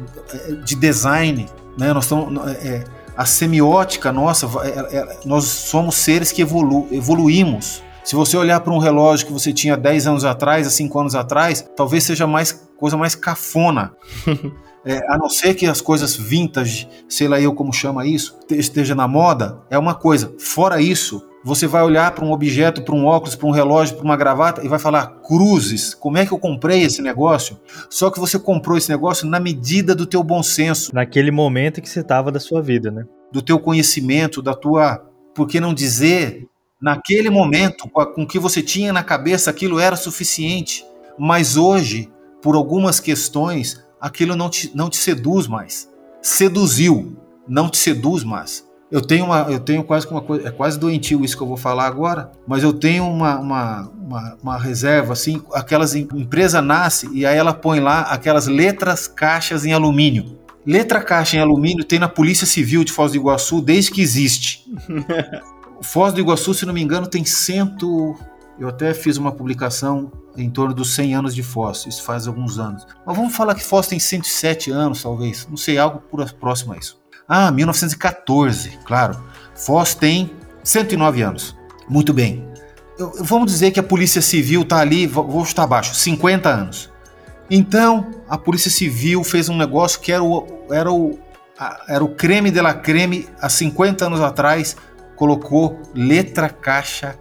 [0.63, 1.45] de design.
[1.77, 1.91] Né?
[1.93, 2.86] Nós estamos, é,
[3.19, 7.84] a semiótica nossa, é, é, nós somos seres que evolu, evoluímos.
[8.01, 11.15] Se você olhar para um relógio que você tinha 10 anos atrás, há 5 anos
[11.15, 13.93] atrás, talvez seja mais coisa mais cafona.
[14.86, 18.95] É, a não ser que as coisas vintage, sei lá eu como chama isso, esteja
[18.95, 20.34] na moda, é uma coisa.
[20.39, 24.04] Fora isso, você vai olhar para um objeto, para um óculos, para um relógio, para
[24.04, 27.58] uma gravata e vai falar: cruzes, como é que eu comprei esse negócio?
[27.89, 30.93] Só que você comprou esse negócio na medida do teu bom senso.
[30.93, 33.06] Naquele momento que você estava da sua vida, né?
[33.32, 35.06] Do teu conhecimento, da tua.
[35.34, 36.47] Por que não dizer?
[36.82, 40.86] Naquele momento, com o que você tinha na cabeça, aquilo era suficiente.
[41.17, 42.10] Mas hoje,
[42.41, 45.89] por algumas questões, aquilo não te, não te seduz mais.
[46.21, 48.68] Seduziu, não te seduz mais.
[48.91, 51.58] Eu tenho, uma, eu tenho quase uma coisa, é quase doentio isso que eu vou
[51.58, 57.23] falar agora, mas eu tenho uma, uma, uma, uma reserva assim, aquelas empresa nasce e
[57.23, 60.39] aí ela põe lá aquelas letras caixas em alumínio.
[60.65, 64.65] Letra caixa em alumínio tem na Polícia Civil de Foz do Iguaçu desde que existe.
[65.82, 68.15] Foz do Iguaçu, se não me engano, tem cento.
[68.60, 72.60] Eu até fiz uma publicação em torno dos 100 anos de Foz, isso faz alguns
[72.60, 72.86] anos.
[73.06, 76.02] Mas vamos falar que Foz tem 107 anos, talvez, não sei, algo
[76.39, 76.99] próximo a isso.
[77.32, 79.24] Ah, 1914, claro.
[79.54, 80.32] Foz tem
[80.63, 81.56] 109 anos.
[81.88, 82.44] Muito bem.
[82.98, 86.89] Eu, vamos dizer que a Polícia Civil está ali, vou chutar abaixo, 50 anos.
[87.48, 91.20] Então, a Polícia Civil fez um negócio que era o, era o,
[91.88, 94.76] era o creme de la creme há 50 anos atrás,
[95.15, 97.15] colocou letra caixa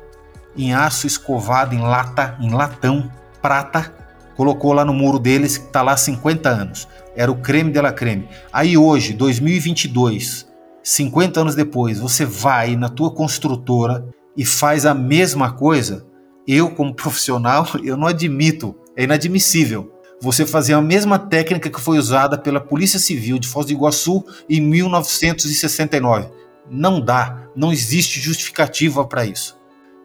[0.56, 3.10] em aço escovado, em lata, em latão,
[3.42, 3.94] prata,
[4.38, 6.86] colocou lá no muro deles, que está lá há 50 anos.
[7.16, 8.28] Era o creme de la creme.
[8.52, 10.46] Aí hoje, 2022,
[10.80, 16.06] 50 anos depois, você vai na tua construtora e faz a mesma coisa.
[16.46, 19.92] Eu, como profissional, eu não admito, é inadmissível.
[20.22, 24.24] Você fazer a mesma técnica que foi usada pela Polícia Civil de Foz do Iguaçu
[24.48, 26.28] em 1969.
[26.70, 29.58] Não dá, não existe justificativa para isso.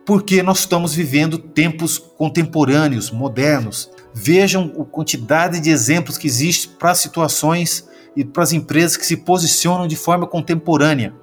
[0.05, 6.93] Porque nós estamos vivendo tempos contemporâneos, modernos, Vejam a quantidade de exemplos que existe para
[6.93, 11.13] situações e para as empresas que se posicionam de forma contemporânea.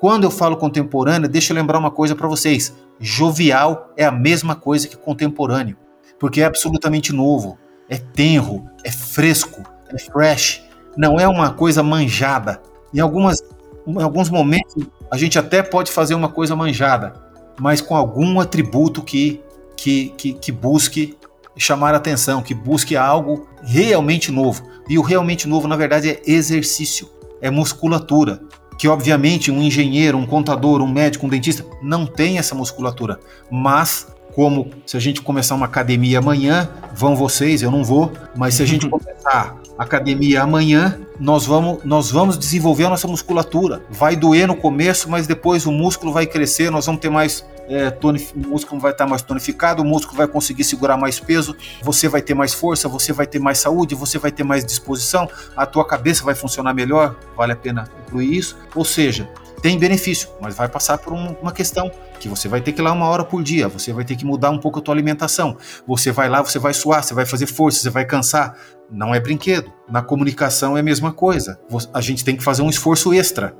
[0.00, 4.54] Quando eu falo contemporânea, deixa eu lembrar uma coisa para vocês: jovial é a mesma
[4.54, 5.76] coisa que contemporâneo,
[6.18, 7.58] porque é absolutamente novo,
[7.88, 10.62] é tenro, é fresco, é fresh,
[10.96, 12.62] não é uma coisa manjada.
[12.94, 13.42] Em, algumas,
[13.86, 17.14] em alguns momentos, a gente até pode fazer uma coisa manjada,
[17.60, 19.42] mas com algum atributo que,
[19.76, 21.16] que, que, que busque
[21.58, 24.62] chamar a atenção, que busque algo realmente novo.
[24.88, 27.08] E o realmente novo, na verdade, é exercício,
[27.40, 28.40] é musculatura.
[28.78, 33.18] Que obviamente um engenheiro, um contador, um médico, um dentista não tem essa musculatura,
[33.50, 38.54] mas como se a gente começar uma academia amanhã, vão vocês, eu não vou, mas
[38.54, 43.80] se a gente começar academia amanhã, nós vamos, nós vamos desenvolver a nossa musculatura.
[43.88, 47.46] Vai doer no começo, mas depois o músculo vai crescer, nós vamos ter mais.
[47.68, 48.32] É, tonif...
[48.34, 52.22] o músculo vai estar mais tonificado, o músculo vai conseguir segurar mais peso, você vai
[52.22, 55.86] ter mais força, você vai ter mais saúde, você vai ter mais disposição, a tua
[55.86, 58.56] cabeça vai funcionar melhor, vale a pena incluir isso.
[58.74, 59.28] Ou seja,
[59.60, 62.84] tem benefício, mas vai passar por um, uma questão que você vai ter que ir
[62.84, 65.56] lá uma hora por dia, você vai ter que mudar um pouco a tua alimentação.
[65.86, 68.56] Você vai lá, você vai suar, você vai fazer força, você vai cansar.
[68.90, 69.70] Não é brinquedo.
[69.88, 71.60] Na comunicação é a mesma coisa.
[71.92, 73.54] A gente tem que fazer um esforço extra.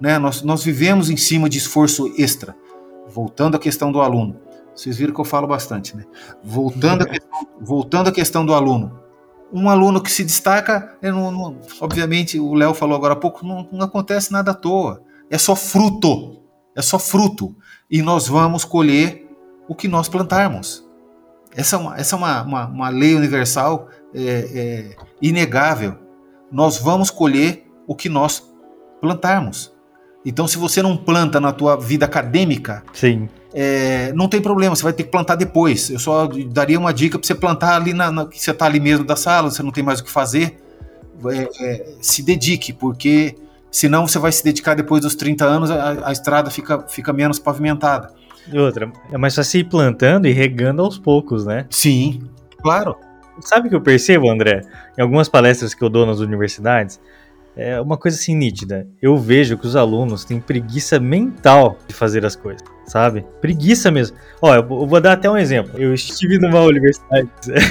[0.00, 0.18] Né?
[0.18, 2.54] Nós, nós vivemos em cima de esforço extra.
[3.08, 4.40] Voltando à questão do aluno.
[4.74, 6.04] Vocês viram que eu falo bastante, né?
[6.42, 9.00] Voltando, à, questão, voltando à questão do aluno.
[9.52, 10.96] Um aluno que se destaca,
[11.80, 15.56] obviamente, o Léo falou agora há pouco, não, não acontece nada à toa é só
[15.56, 16.40] fruto.
[16.76, 17.54] É só fruto.
[17.90, 19.28] E nós vamos colher
[19.68, 20.88] o que nós plantarmos.
[21.54, 25.96] Essa é uma, essa é uma, uma, uma lei universal é, é, inegável.
[26.50, 28.48] Nós vamos colher o que nós
[29.00, 29.73] plantarmos.
[30.24, 33.28] Então, se você não planta na tua vida acadêmica, Sim.
[33.56, 35.88] É, não tem problema, você vai ter que plantar depois.
[35.88, 38.80] Eu só daria uma dica para você plantar ali na, na, que você está ali
[38.80, 40.58] mesmo da sala, você não tem mais o que fazer.
[41.26, 43.36] É, é, se dedique, porque
[43.74, 47.40] Senão você vai se dedicar depois dos 30 anos, a, a estrada fica, fica menos
[47.40, 48.12] pavimentada.
[48.46, 51.66] E outra, é mais fácil ir plantando e regando aos poucos, né?
[51.70, 52.22] Sim,
[52.62, 52.94] claro.
[53.40, 54.60] Sabe o que eu percebo, André?
[54.96, 57.00] Em algumas palestras que eu dou nas universidades,
[57.56, 58.86] é uma coisa assim nítida.
[59.00, 63.24] Eu vejo que os alunos têm preguiça mental de fazer as coisas, sabe?
[63.40, 64.16] Preguiça mesmo.
[64.42, 65.78] Ó, eu vou dar até um exemplo.
[65.78, 67.28] Eu estive numa universidade.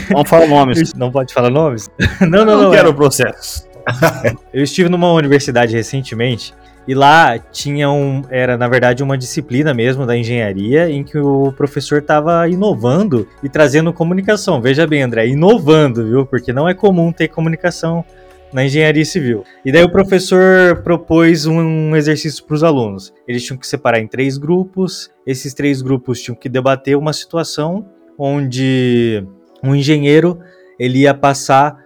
[0.10, 0.94] Não fala nomes.
[0.96, 1.90] Não pode falar nomes?
[2.22, 2.64] Não, não, não.
[2.64, 2.92] Não quero é.
[2.92, 3.68] o processo
[4.54, 6.54] eu estive numa universidade recentemente
[6.88, 11.52] E lá tinha um, era na verdade uma disciplina mesmo da engenharia em que o
[11.52, 14.62] professor estava inovando e trazendo comunicação.
[14.62, 16.26] Veja bem, André, inovando, viu?
[16.26, 18.06] Porque não é comum ter comunicação
[18.54, 19.44] na engenharia civil.
[19.66, 23.14] E daí o professor propôs um exercício para os alunos.
[23.28, 25.10] Eles tinham que separar em três grupos.
[25.26, 27.86] Esses três grupos tinham que debater uma situação
[28.18, 29.26] onde
[29.64, 30.40] um engenheiro
[30.80, 31.82] ele ia passar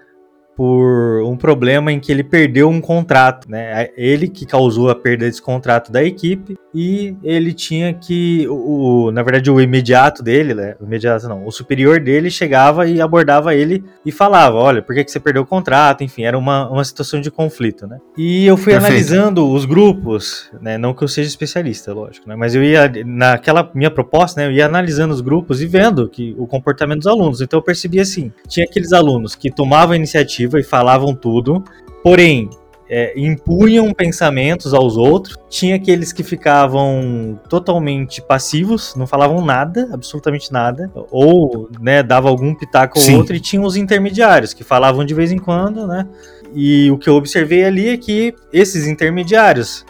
[0.56, 3.90] por um problema em que ele perdeu um contrato, né?
[3.96, 9.24] Ele que causou a perda desse contrato da equipe e ele tinha que, o, na
[9.24, 10.76] verdade, o imediato dele, né?
[10.80, 15.04] O imediato não, o superior dele chegava e abordava ele e falava, olha, por que,
[15.04, 16.04] que você perdeu o contrato?
[16.04, 17.98] Enfim, era uma, uma situação de conflito, né?
[18.16, 18.86] E eu fui Perfeito.
[18.86, 20.78] analisando os grupos, né?
[20.78, 22.36] Não que eu seja especialista, lógico, né?
[22.36, 24.46] Mas eu ia, naquela minha proposta, né?
[24.46, 27.42] Eu ia analisando os grupos e vendo que o comportamento dos alunos.
[27.42, 31.64] Então eu percebi assim, tinha aqueles alunos que tomavam a iniciativa e falavam tudo,
[32.04, 32.52] porém
[32.90, 35.38] é, impunham pensamentos aos outros.
[35.50, 42.54] Tinha aqueles que ficavam totalmente passivos, não falavam nada, absolutamente nada, ou né, dava algum
[42.54, 46.08] pitaco ou outro, e tinha os intermediários que falavam de vez em quando, né?
[46.54, 49.86] E o que eu observei ali é que esses intermediários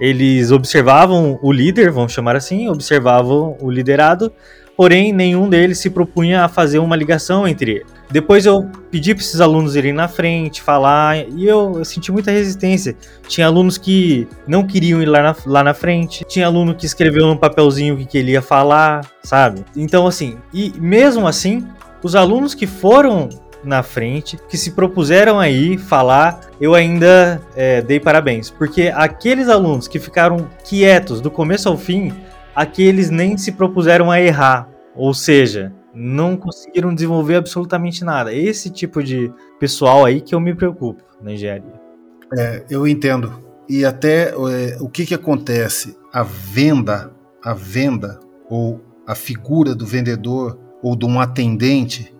[0.00, 4.32] eles observavam o líder, vamos chamar assim, observavam o liderado,
[4.76, 7.84] porém nenhum deles se propunha a fazer uma ligação entre.
[8.12, 12.94] Depois eu pedi para esses alunos irem na frente, falar, e eu, senti muita resistência.
[13.26, 17.26] Tinha alunos que não queriam ir lá na, lá na frente, tinha aluno que escreveu
[17.26, 19.64] num papelzinho que, que ele ia falar, sabe?
[19.74, 21.66] Então, assim, e mesmo assim,
[22.02, 23.30] os alunos que foram
[23.64, 28.50] na frente, que se propuseram aí falar, eu ainda é, dei parabéns.
[28.50, 32.12] Porque aqueles alunos que ficaram quietos do começo ao fim,
[32.54, 34.68] aqueles nem se propuseram a errar.
[34.94, 38.34] Ou seja, não conseguiram desenvolver absolutamente nada.
[38.34, 41.80] Esse tipo de pessoal aí que eu me preocupo na engenharia.
[42.36, 43.42] É, eu entendo.
[43.68, 45.96] E até é, o que, que acontece?
[46.12, 47.12] A venda,
[47.42, 48.18] a venda
[48.48, 52.14] ou a figura do vendedor ou de um atendente,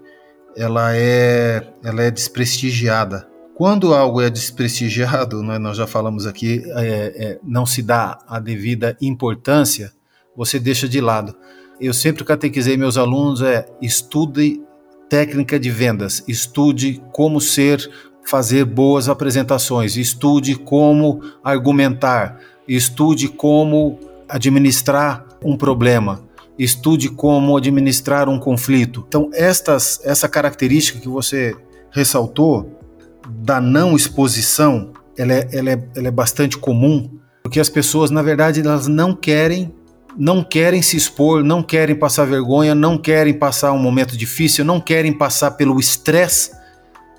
[0.57, 3.29] ela é, ela é desprestigiada.
[3.55, 6.83] Quando algo é desprestigiado, né, nós já falamos aqui, é,
[7.17, 9.93] é, não se dá a devida importância,
[10.37, 11.35] você deixa de lado
[11.81, 14.63] eu sempre catequizei meus alunos é estude
[15.09, 17.91] técnica de vendas, estude como ser,
[18.25, 23.99] fazer boas apresentações, estude como argumentar, estude como
[24.29, 26.23] administrar um problema,
[26.59, 29.05] estude como administrar um conflito.
[29.07, 31.55] Então, estas, essa característica que você
[31.91, 32.81] ressaltou
[33.29, 37.11] da não exposição, ela é, ela é, ela é bastante comum,
[37.43, 39.75] porque as pessoas, na verdade, elas não querem
[40.17, 44.81] não querem se expor, não querem passar vergonha, não querem passar um momento difícil, não
[44.81, 46.53] querem passar pelo estresse,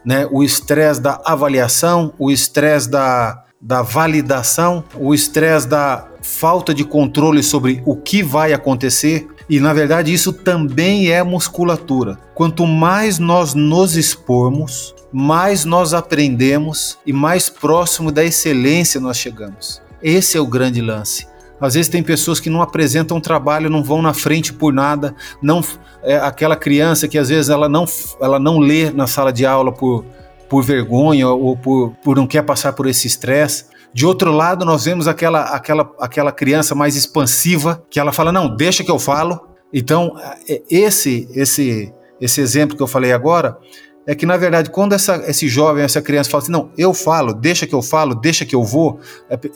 [0.05, 0.27] né?
[0.31, 7.41] O estresse da avaliação, o estresse da, da validação, o estresse da falta de controle
[7.43, 9.27] sobre o que vai acontecer.
[9.49, 12.17] E na verdade isso também é musculatura.
[12.33, 19.81] Quanto mais nós nos expormos, mais nós aprendemos e mais próximo da excelência nós chegamos.
[20.01, 21.27] Esse é o grande lance.
[21.63, 25.63] Às vezes tem pessoas que não apresentam trabalho, não vão na frente por nada, não
[26.03, 27.85] é aquela criança que às vezes ela não,
[28.19, 30.03] ela não lê na sala de aula por,
[30.49, 33.67] por vergonha ou por, por não quer passar por esse estresse.
[33.93, 38.53] De outro lado, nós vemos aquela, aquela, aquela criança mais expansiva que ela fala: "Não,
[38.53, 39.47] deixa que eu falo".
[39.71, 40.17] Então,
[40.49, 43.57] é, esse esse esse exemplo que eu falei agora
[44.05, 47.33] é que na verdade quando essa, esse jovem, essa criança fala assim, não, eu falo,
[47.33, 48.99] deixa que eu falo, deixa que eu vou,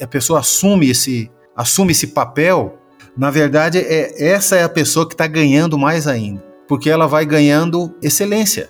[0.02, 2.78] a pessoa assume esse, assume esse papel,
[3.18, 7.26] na verdade, é, essa é a pessoa que está ganhando mais ainda, porque ela vai
[7.26, 8.70] ganhando excelência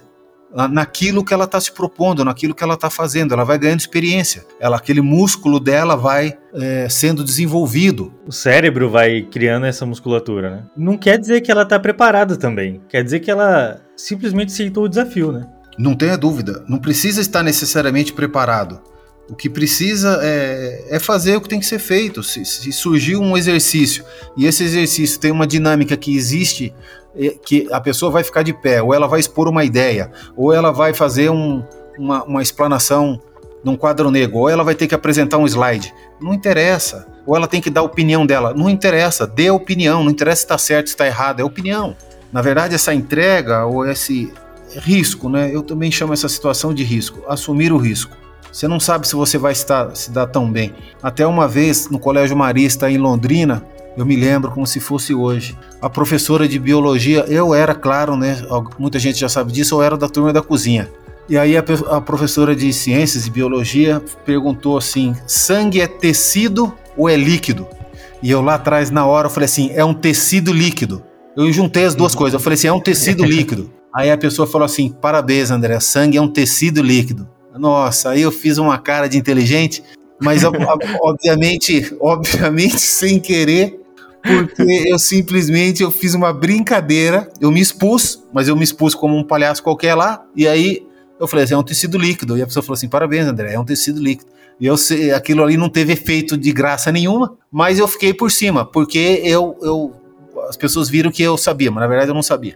[0.70, 4.46] naquilo que ela está se propondo, naquilo que ela está fazendo, ela vai ganhando experiência,
[4.60, 8.14] ela, aquele músculo dela vai é, sendo desenvolvido.
[8.26, 10.64] O cérebro vai criando essa musculatura, né?
[10.76, 14.90] Não quer dizer que ela está preparada também, quer dizer que ela simplesmente aceitou o
[14.90, 15.48] desafio, né?
[15.78, 18.82] Não tenha dúvida, não precisa estar necessariamente preparado.
[19.30, 22.24] O que precisa é, é, fazer o que tem que ser feito.
[22.24, 24.06] Se, se surgiu um exercício
[24.38, 26.74] e esse exercício tem uma dinâmica que existe,
[27.16, 30.54] é, que a pessoa vai ficar de pé, ou ela vai expor uma ideia, ou
[30.54, 31.62] ela vai fazer um,
[32.00, 33.22] uma, uma explanação
[33.64, 35.94] num quadro negro, ou ela vai ter que apresentar um slide.
[36.22, 37.06] Não interessa.
[37.26, 38.54] Ou ela tem que dar a opinião dela.
[38.54, 39.28] Não interessa.
[39.28, 40.04] Dê a opinião.
[40.04, 41.42] Não interessa se está certo, se está errado.
[41.42, 41.98] É opinião.
[42.32, 44.32] Na verdade, essa entrega ou esse
[44.78, 45.54] risco, né?
[45.54, 47.22] Eu também chamo essa situação de risco.
[47.28, 48.16] Assumir o risco
[48.58, 50.74] você não sabe se você vai estar, se dar tão bem.
[51.04, 53.64] Até uma vez, no Colégio Marista, em Londrina,
[53.96, 55.56] eu me lembro como se fosse hoje.
[55.80, 58.42] A professora de biologia, eu era, claro, né?
[58.80, 60.90] Muita gente já sabe disso, eu era da turma da cozinha.
[61.30, 67.08] E aí a, a professora de ciências e biologia perguntou assim: sangue é tecido ou
[67.08, 67.68] é líquido?
[68.24, 71.04] E eu lá atrás, na hora, eu falei assim: é um tecido líquido.
[71.36, 72.34] Eu juntei as duas coisas.
[72.34, 73.72] Eu falei assim: é um tecido líquido.
[73.96, 77.37] Aí a pessoa falou assim: parabéns, André, sangue é um tecido líquido.
[77.58, 79.84] Nossa, aí eu fiz uma cara de inteligente,
[80.22, 80.44] mas
[81.02, 83.80] obviamente, obviamente sem querer,
[84.22, 89.16] porque eu simplesmente eu fiz uma brincadeira, eu me expus, mas eu me expus como
[89.16, 90.86] um palhaço qualquer lá, e aí
[91.20, 93.60] eu falei assim, é um tecido líquido, e a pessoa falou assim, parabéns André, é
[93.60, 94.32] um tecido líquido.
[94.60, 98.32] E eu sei, aquilo ali não teve efeito de graça nenhuma, mas eu fiquei por
[98.32, 99.96] cima, porque eu, eu
[100.50, 102.56] as pessoas viram que eu sabia, mas na verdade eu não sabia.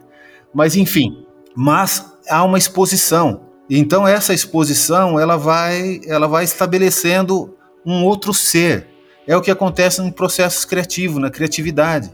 [0.53, 1.25] Mas enfim,
[1.55, 3.50] mas há uma exposição.
[3.69, 7.55] Então essa exposição ela vai, ela vai estabelecendo
[7.85, 8.87] um outro ser.
[9.27, 12.11] É o que acontece em processos criativos, na criatividade.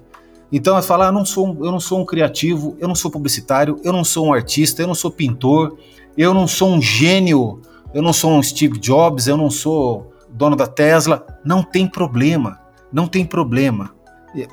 [0.51, 3.79] Então, é falar, ah, não sou, eu não sou um criativo, eu não sou publicitário,
[3.83, 5.77] eu não sou um artista, eu não sou pintor,
[6.17, 7.61] eu não sou um gênio,
[7.93, 11.25] eu não sou um Steve Jobs, eu não sou dono da Tesla.
[11.43, 12.59] Não tem problema,
[12.91, 13.91] não tem problema.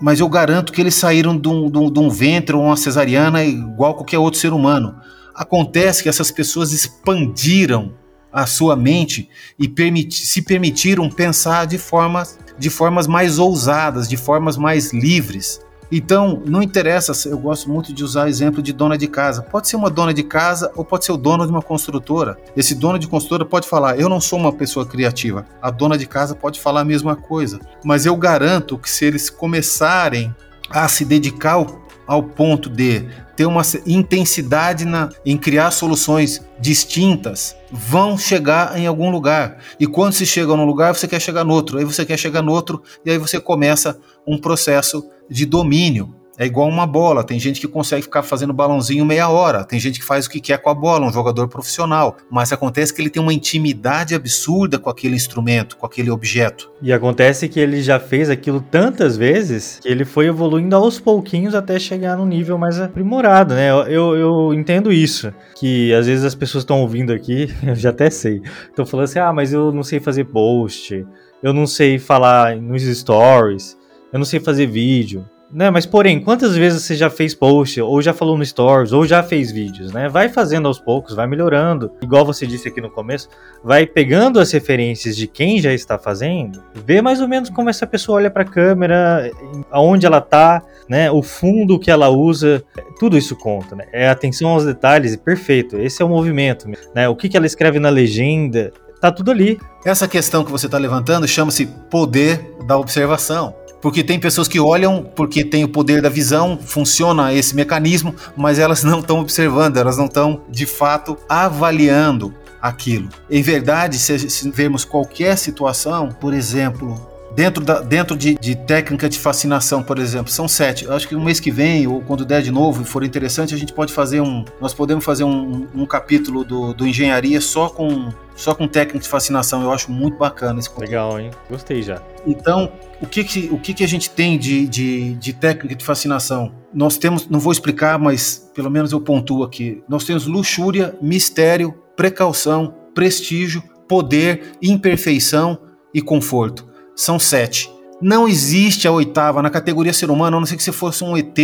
[0.01, 2.77] Mas eu garanto que eles saíram de um, de um, de um ventre ou uma
[2.77, 4.97] cesariana igual qualquer outro ser humano.
[5.35, 7.93] Acontece que essas pessoas expandiram
[8.33, 9.29] a sua mente
[9.59, 9.73] e
[10.11, 15.61] se permitiram pensar de formas, de formas mais ousadas, de formas mais livres.
[15.93, 19.43] Então, não interessa, eu gosto muito de usar o exemplo de dona de casa.
[19.43, 22.37] Pode ser uma dona de casa ou pode ser o dono de uma construtora.
[22.57, 25.47] Esse dono de construtora pode falar: Eu não sou uma pessoa criativa.
[25.63, 27.61] A dona de casa pode falar a mesma coisa.
[27.85, 30.35] Mas eu garanto que se eles começarem
[30.71, 33.05] a se dedicar ao, ao ponto de
[33.37, 39.59] ter uma intensidade na, em criar soluções distintas, vão chegar em algum lugar.
[39.79, 42.43] E quando se chega num lugar, você quer chegar no outro, aí você quer chegar
[42.43, 46.15] no outro, e aí você começa um processo de domínio.
[46.39, 47.25] É igual uma bola.
[47.25, 49.65] Tem gente que consegue ficar fazendo balãozinho meia hora.
[49.65, 52.17] Tem gente que faz o que quer com a bola, um jogador profissional.
[52.31, 56.73] Mas acontece que ele tem uma intimidade absurda com aquele instrumento, com aquele objeto.
[56.83, 61.55] E acontece que ele já fez aquilo tantas vezes que ele foi evoluindo aos pouquinhos
[61.55, 63.71] até chegar num nível mais aprimorado, né?
[63.71, 65.33] Eu, eu, entendo isso.
[65.57, 68.43] Que às vezes as pessoas estão ouvindo aqui, eu já até sei.
[68.69, 71.07] Estão falando assim: ah, mas eu não sei fazer post,
[71.43, 73.77] eu não sei falar nos stories,
[74.13, 75.25] eu não sei fazer vídeo.
[75.53, 79.07] Né, mas porém, quantas vezes você já fez post, ou já falou no Stories, ou
[79.07, 80.09] já fez vídeos, né?
[80.09, 81.93] Vai fazendo aos poucos, vai melhorando.
[82.03, 83.29] Igual você disse aqui no começo,
[83.63, 87.87] vai pegando as referências de quem já está fazendo, vê mais ou menos como essa
[87.87, 89.31] pessoa olha para a câmera,
[89.71, 91.11] aonde ela tá, né?
[91.11, 92.65] O fundo que ela usa,
[92.99, 93.85] tudo isso conta, né?
[93.93, 95.77] É atenção aos detalhes, perfeito.
[95.79, 97.09] Esse é o movimento, né?
[97.09, 99.61] O que, que ela escreve na legenda, tá tudo ali.
[99.85, 103.55] Essa questão que você está levantando chama-se poder da observação.
[103.85, 108.59] Porque tem pessoas que olham porque tem o poder da visão, funciona esse mecanismo, mas
[108.59, 112.33] elas não estão observando, elas não estão de fato avaliando
[112.63, 113.11] aquilo.
[113.29, 116.99] Em verdade, se, se vermos qualquer situação, por exemplo,
[117.35, 120.85] dentro, da, dentro de, de, técnica de fascinação, por exemplo, são sete.
[120.85, 123.55] Eu acho que no mês que vem, ou quando der de novo e for interessante,
[123.55, 124.45] a gente pode fazer um.
[124.61, 129.09] Nós podemos fazer um, um capítulo do, do engenharia só com só com técnica de
[129.09, 129.63] fascinação.
[129.63, 130.91] Eu acho muito bacana esse conteúdo.
[130.91, 131.31] Legal, hein?
[131.49, 132.03] Gostei já.
[132.27, 135.85] Então, o que, que, o que, que a gente tem de, de, de técnica de
[135.85, 136.53] fascinação?
[136.73, 139.83] Nós temos, não vou explicar, mas pelo menos eu pontuo aqui.
[139.89, 145.59] Nós temos luxúria, mistério, precaução, prestígio, poder, imperfeição
[145.93, 146.74] e conforto.
[146.97, 147.71] São sete.
[148.01, 151.17] Não existe a oitava na categoria ser humano, a não ser que você fosse um
[151.17, 151.39] ET,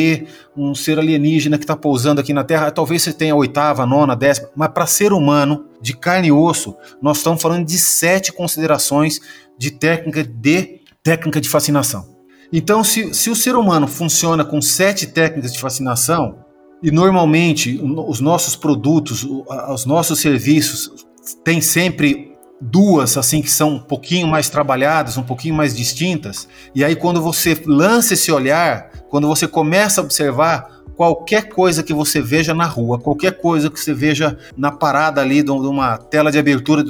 [0.56, 2.70] um ser alienígena que está pousando aqui na Terra.
[2.70, 6.28] Talvez você tenha a oitava, a nona, a décima, mas para ser humano, de carne
[6.28, 9.20] e osso, nós estamos falando de sete considerações
[9.56, 12.04] de técnica de técnica de fascinação.
[12.52, 16.44] Então, se, se o ser humano funciona com sete técnicas de fascinação,
[16.82, 21.06] e normalmente os nossos produtos, os nossos serviços
[21.44, 22.29] têm sempre
[22.60, 26.48] duas assim que são um pouquinho mais trabalhadas, um pouquinho mais distintas.
[26.74, 31.94] E aí quando você lança esse olhar, quando você começa a observar qualquer coisa que
[31.94, 36.30] você veja na rua, qualquer coisa que você veja na parada ali de uma tela
[36.30, 36.84] de abertura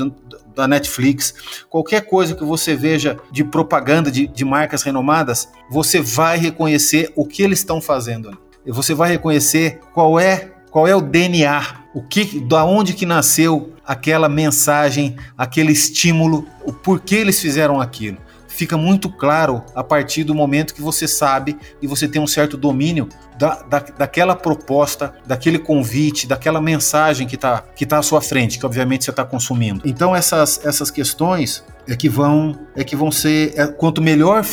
[0.55, 1.33] da Netflix,
[1.69, 7.25] qualquer coisa que você veja de propaganda de, de marcas renomadas, você vai reconhecer o
[7.25, 8.37] que eles estão fazendo.
[8.67, 13.73] Você vai reconhecer qual é qual é o DNA, o que, da onde que nasceu
[13.91, 18.19] aquela mensagem, aquele estímulo, o porquê eles fizeram aquilo.
[18.47, 22.57] Fica muito claro a partir do momento que você sabe e você tem um certo
[22.57, 28.21] domínio da, da, daquela proposta, daquele convite, daquela mensagem que está que tá à sua
[28.21, 29.83] frente, que obviamente você está consumindo.
[29.85, 34.45] Então essas, essas questões é que vão é que vão ser é, quanto melhor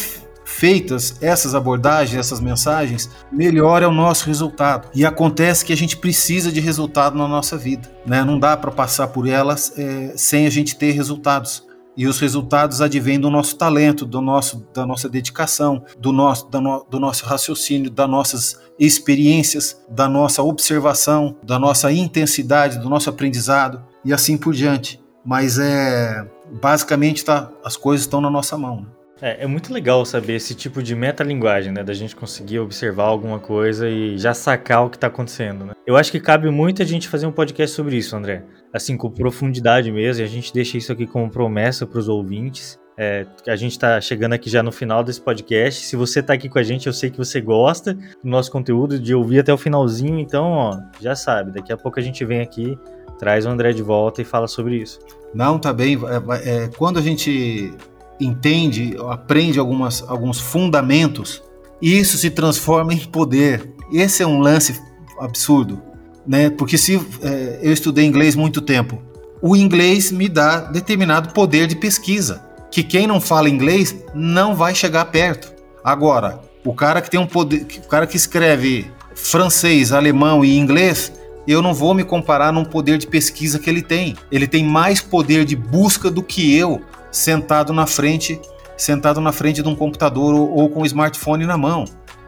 [0.47, 4.87] feitas essas abordagens, essas mensagens, melhor é o nosso resultado.
[4.95, 7.91] E acontece que a gente precisa de resultado na nossa vida.
[8.05, 8.23] Né?
[8.23, 11.67] Não dá para passar por elas é, sem a gente ter resultados.
[11.97, 16.87] E os resultados advêm do nosso talento, do nosso, da nossa dedicação, do nosso, no,
[16.89, 23.83] do nosso raciocínio, das nossas experiências, da nossa observação, da nossa intensidade, do nosso aprendizado
[24.05, 25.03] e assim por diante.
[25.25, 26.25] Mas é
[26.61, 28.81] basicamente tá, as coisas estão na nossa mão.
[28.81, 28.96] Né?
[29.21, 31.83] É, é, muito legal saber esse tipo de metalinguagem, né?
[31.83, 35.73] Da gente conseguir observar alguma coisa e já sacar o que está acontecendo, né?
[35.85, 38.43] Eu acho que cabe muito a gente fazer um podcast sobre isso, André.
[38.71, 42.77] Assim, com profundidade mesmo, e a gente deixa isso aqui como promessa para os ouvintes.
[42.99, 45.85] É, a gente está chegando aqui já no final desse podcast.
[45.85, 48.99] Se você está aqui com a gente, eu sei que você gosta do nosso conteúdo,
[48.99, 52.41] de ouvir até o finalzinho, então, ó, já sabe, daqui a pouco a gente vem
[52.41, 52.77] aqui,
[53.17, 54.99] traz o André de volta e fala sobre isso.
[55.33, 55.95] Não, tá bem.
[55.95, 57.71] É, é, quando a gente
[58.19, 61.41] entende, aprende algumas, alguns fundamentos,
[61.81, 63.73] isso se transforma em poder.
[63.91, 64.79] Esse é um lance
[65.19, 65.81] absurdo,
[66.25, 66.49] né?
[66.49, 69.01] Porque se é, eu estudei inglês muito tempo,
[69.41, 74.73] o inglês me dá determinado poder de pesquisa, que quem não fala inglês não vai
[74.73, 75.53] chegar perto.
[75.83, 81.11] Agora, o cara que tem um poder, o cara que escreve francês, alemão e inglês,
[81.47, 84.15] eu não vou me comparar num poder de pesquisa que ele tem.
[84.31, 86.81] Ele tem mais poder de busca do que eu
[87.11, 88.39] sentado na frente,
[88.75, 91.85] sentado na frente de um computador ou, ou com o um smartphone na mão.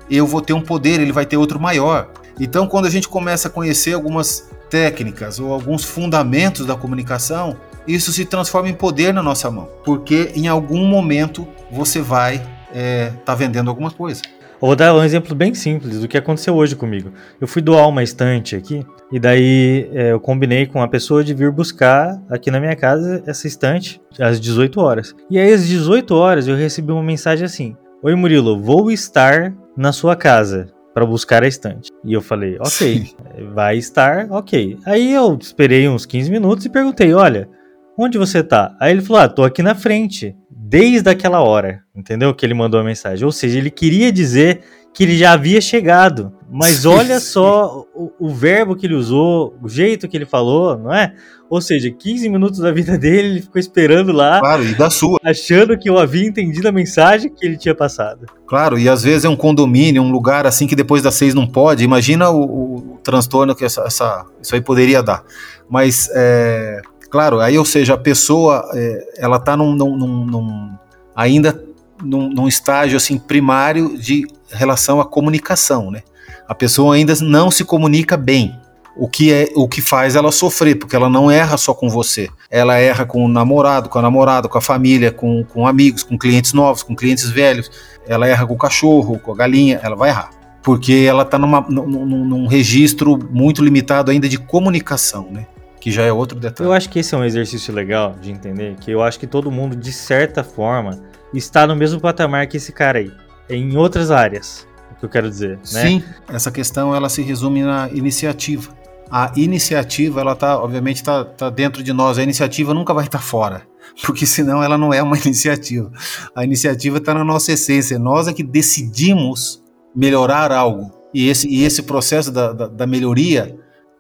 [0.10, 2.10] Eu vou ter um poder, ele vai ter outro maior.
[2.40, 7.58] Então, quando a gente começa a conhecer algumas técnicas ou alguns fundamentos da comunicação,
[7.88, 12.48] isso se transforma em poder na nossa mão, porque em algum momento você vai estar
[12.72, 14.22] é, tá vendendo alguma coisa.
[14.62, 17.12] Vou dar um exemplo bem simples do que aconteceu hoje comigo.
[17.40, 21.34] Eu fui doar uma estante aqui, e daí é, eu combinei com a pessoa de
[21.34, 25.16] vir buscar aqui na minha casa essa estante às 18 horas.
[25.30, 29.92] E aí às 18 horas eu recebi uma mensagem assim: Oi Murilo, vou estar na
[29.92, 31.92] sua casa para buscar a estante.
[32.04, 33.16] E eu falei, ok, Sim.
[33.54, 34.78] vai estar, ok.
[34.86, 37.50] Aí eu esperei uns 15 minutos e perguntei, olha,
[37.98, 38.76] onde você tá?
[38.80, 42.34] Aí ele falou, ah, tô aqui na frente desde aquela hora, entendeu?
[42.34, 43.26] Que ele mandou a mensagem.
[43.26, 44.62] Ou seja, ele queria dizer
[45.00, 46.34] que ele já havia chegado.
[46.52, 50.94] Mas olha só o, o, verbo que ele usou, o jeito que ele falou, não
[50.94, 51.14] é?
[51.50, 54.42] Ou seja, 15 minutos da vida dele, ele ficou esperando lá.
[54.42, 55.18] Claro, e da sua.
[55.24, 58.26] Achando que eu havia entendido a mensagem que ele tinha passado.
[58.46, 61.48] Claro, e às vezes é um condomínio, um lugar assim que depois das seis não
[61.48, 61.82] pode.
[61.82, 65.24] Imagina o, o transtorno que essa, essa, isso aí poderia dar.
[65.70, 70.72] Mas é, Claro, aí, ou seja, a pessoa, é, ela está num, num, num,
[71.16, 71.69] ainda
[72.04, 76.04] num, num, estágio assim primário de relação à comunicação, né?
[76.48, 78.60] A pessoa ainda não se comunica bem,
[78.96, 82.30] o que é o que faz ela sofrer, porque ela não erra só com você,
[82.50, 86.18] ela erra com o namorado, com a namorada, com a família, com, com amigos, com
[86.18, 87.70] clientes novos, com clientes velhos,
[88.08, 90.32] ela erra com o cachorro, com a galinha, ela vai errar,
[90.64, 95.46] porque ela está num, num registro muito limitado ainda de comunicação, né?
[95.80, 96.70] que já é outro detalhe.
[96.70, 99.50] Eu acho que esse é um exercício legal de entender, que eu acho que todo
[99.50, 101.00] mundo, de certa forma,
[101.38, 103.12] está no mesmo patamar que esse cara aí,
[103.50, 105.62] em outras áreas, o que eu quero dizer, né?
[105.64, 108.78] Sim, essa questão ela se resume na iniciativa.
[109.12, 112.20] A iniciativa, ela tá, obviamente, está tá dentro de nós.
[112.20, 113.64] A iniciativa nunca vai estar tá fora,
[114.06, 115.92] porque senão ela não é uma iniciativa.
[116.36, 117.98] A iniciativa está na nossa essência.
[117.98, 119.64] Nós é que decidimos
[119.96, 120.92] melhorar algo.
[121.12, 123.58] E esse, e esse processo da, da, da melhoria,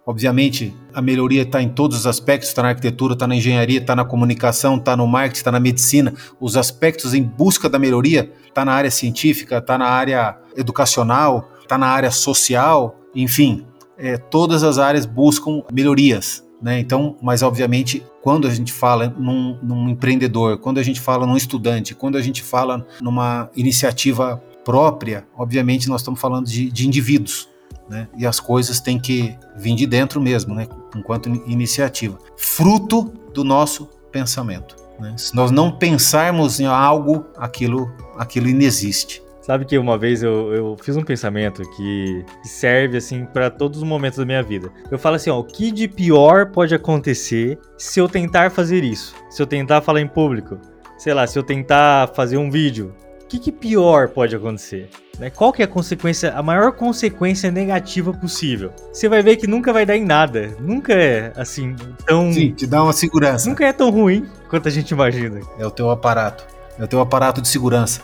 [0.09, 3.95] Obviamente, a melhoria está em todos os aspectos, está na arquitetura, está na engenharia, está
[3.95, 6.13] na comunicação, está no marketing, está na medicina.
[6.39, 11.77] Os aspectos em busca da melhoria está na área científica, está na área educacional, está
[11.77, 13.65] na área social, enfim,
[13.97, 16.45] é, todas as áreas buscam melhorias.
[16.61, 16.79] Né?
[16.79, 21.37] Então, mas obviamente, quando a gente fala num, num empreendedor, quando a gente fala num
[21.37, 27.47] estudante, quando a gente fala numa iniciativa própria, obviamente nós estamos falando de, de indivíduos
[27.89, 28.07] né?
[28.15, 30.67] E as coisas têm que vir de dentro mesmo, né?
[30.95, 34.75] Enquanto iniciativa, fruto do nosso pensamento.
[34.99, 35.13] Né?
[35.17, 39.23] Se nós não pensarmos em algo, aquilo, aquilo inexiste.
[39.41, 43.83] Sabe que uma vez eu, eu fiz um pensamento que serve assim para todos os
[43.83, 44.71] momentos da minha vida.
[44.91, 49.15] Eu falo assim, ó, o que de pior pode acontecer se eu tentar fazer isso?
[49.27, 50.59] Se eu tentar falar em público?
[50.99, 52.93] Sei lá, se eu tentar fazer um vídeo,
[53.29, 54.89] que, que pior pode acontecer?
[55.19, 55.29] Né?
[55.29, 58.73] Qual que é a consequência, a maior consequência negativa possível?
[58.91, 60.55] Você vai ver que nunca vai dar em nada.
[60.59, 61.75] Nunca é assim
[62.05, 62.33] tão.
[62.33, 63.47] Sim, te dá uma segurança.
[63.47, 65.41] Nunca é tão ruim quanto a gente imagina.
[65.59, 66.45] É o teu aparato.
[66.77, 68.01] É o teu aparato de segurança.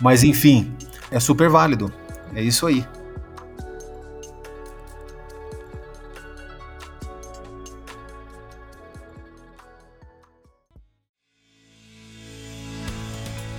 [0.00, 0.72] Mas enfim,
[1.10, 1.92] é super válido.
[2.34, 2.84] É isso aí.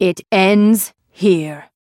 [0.00, 1.70] It ends here.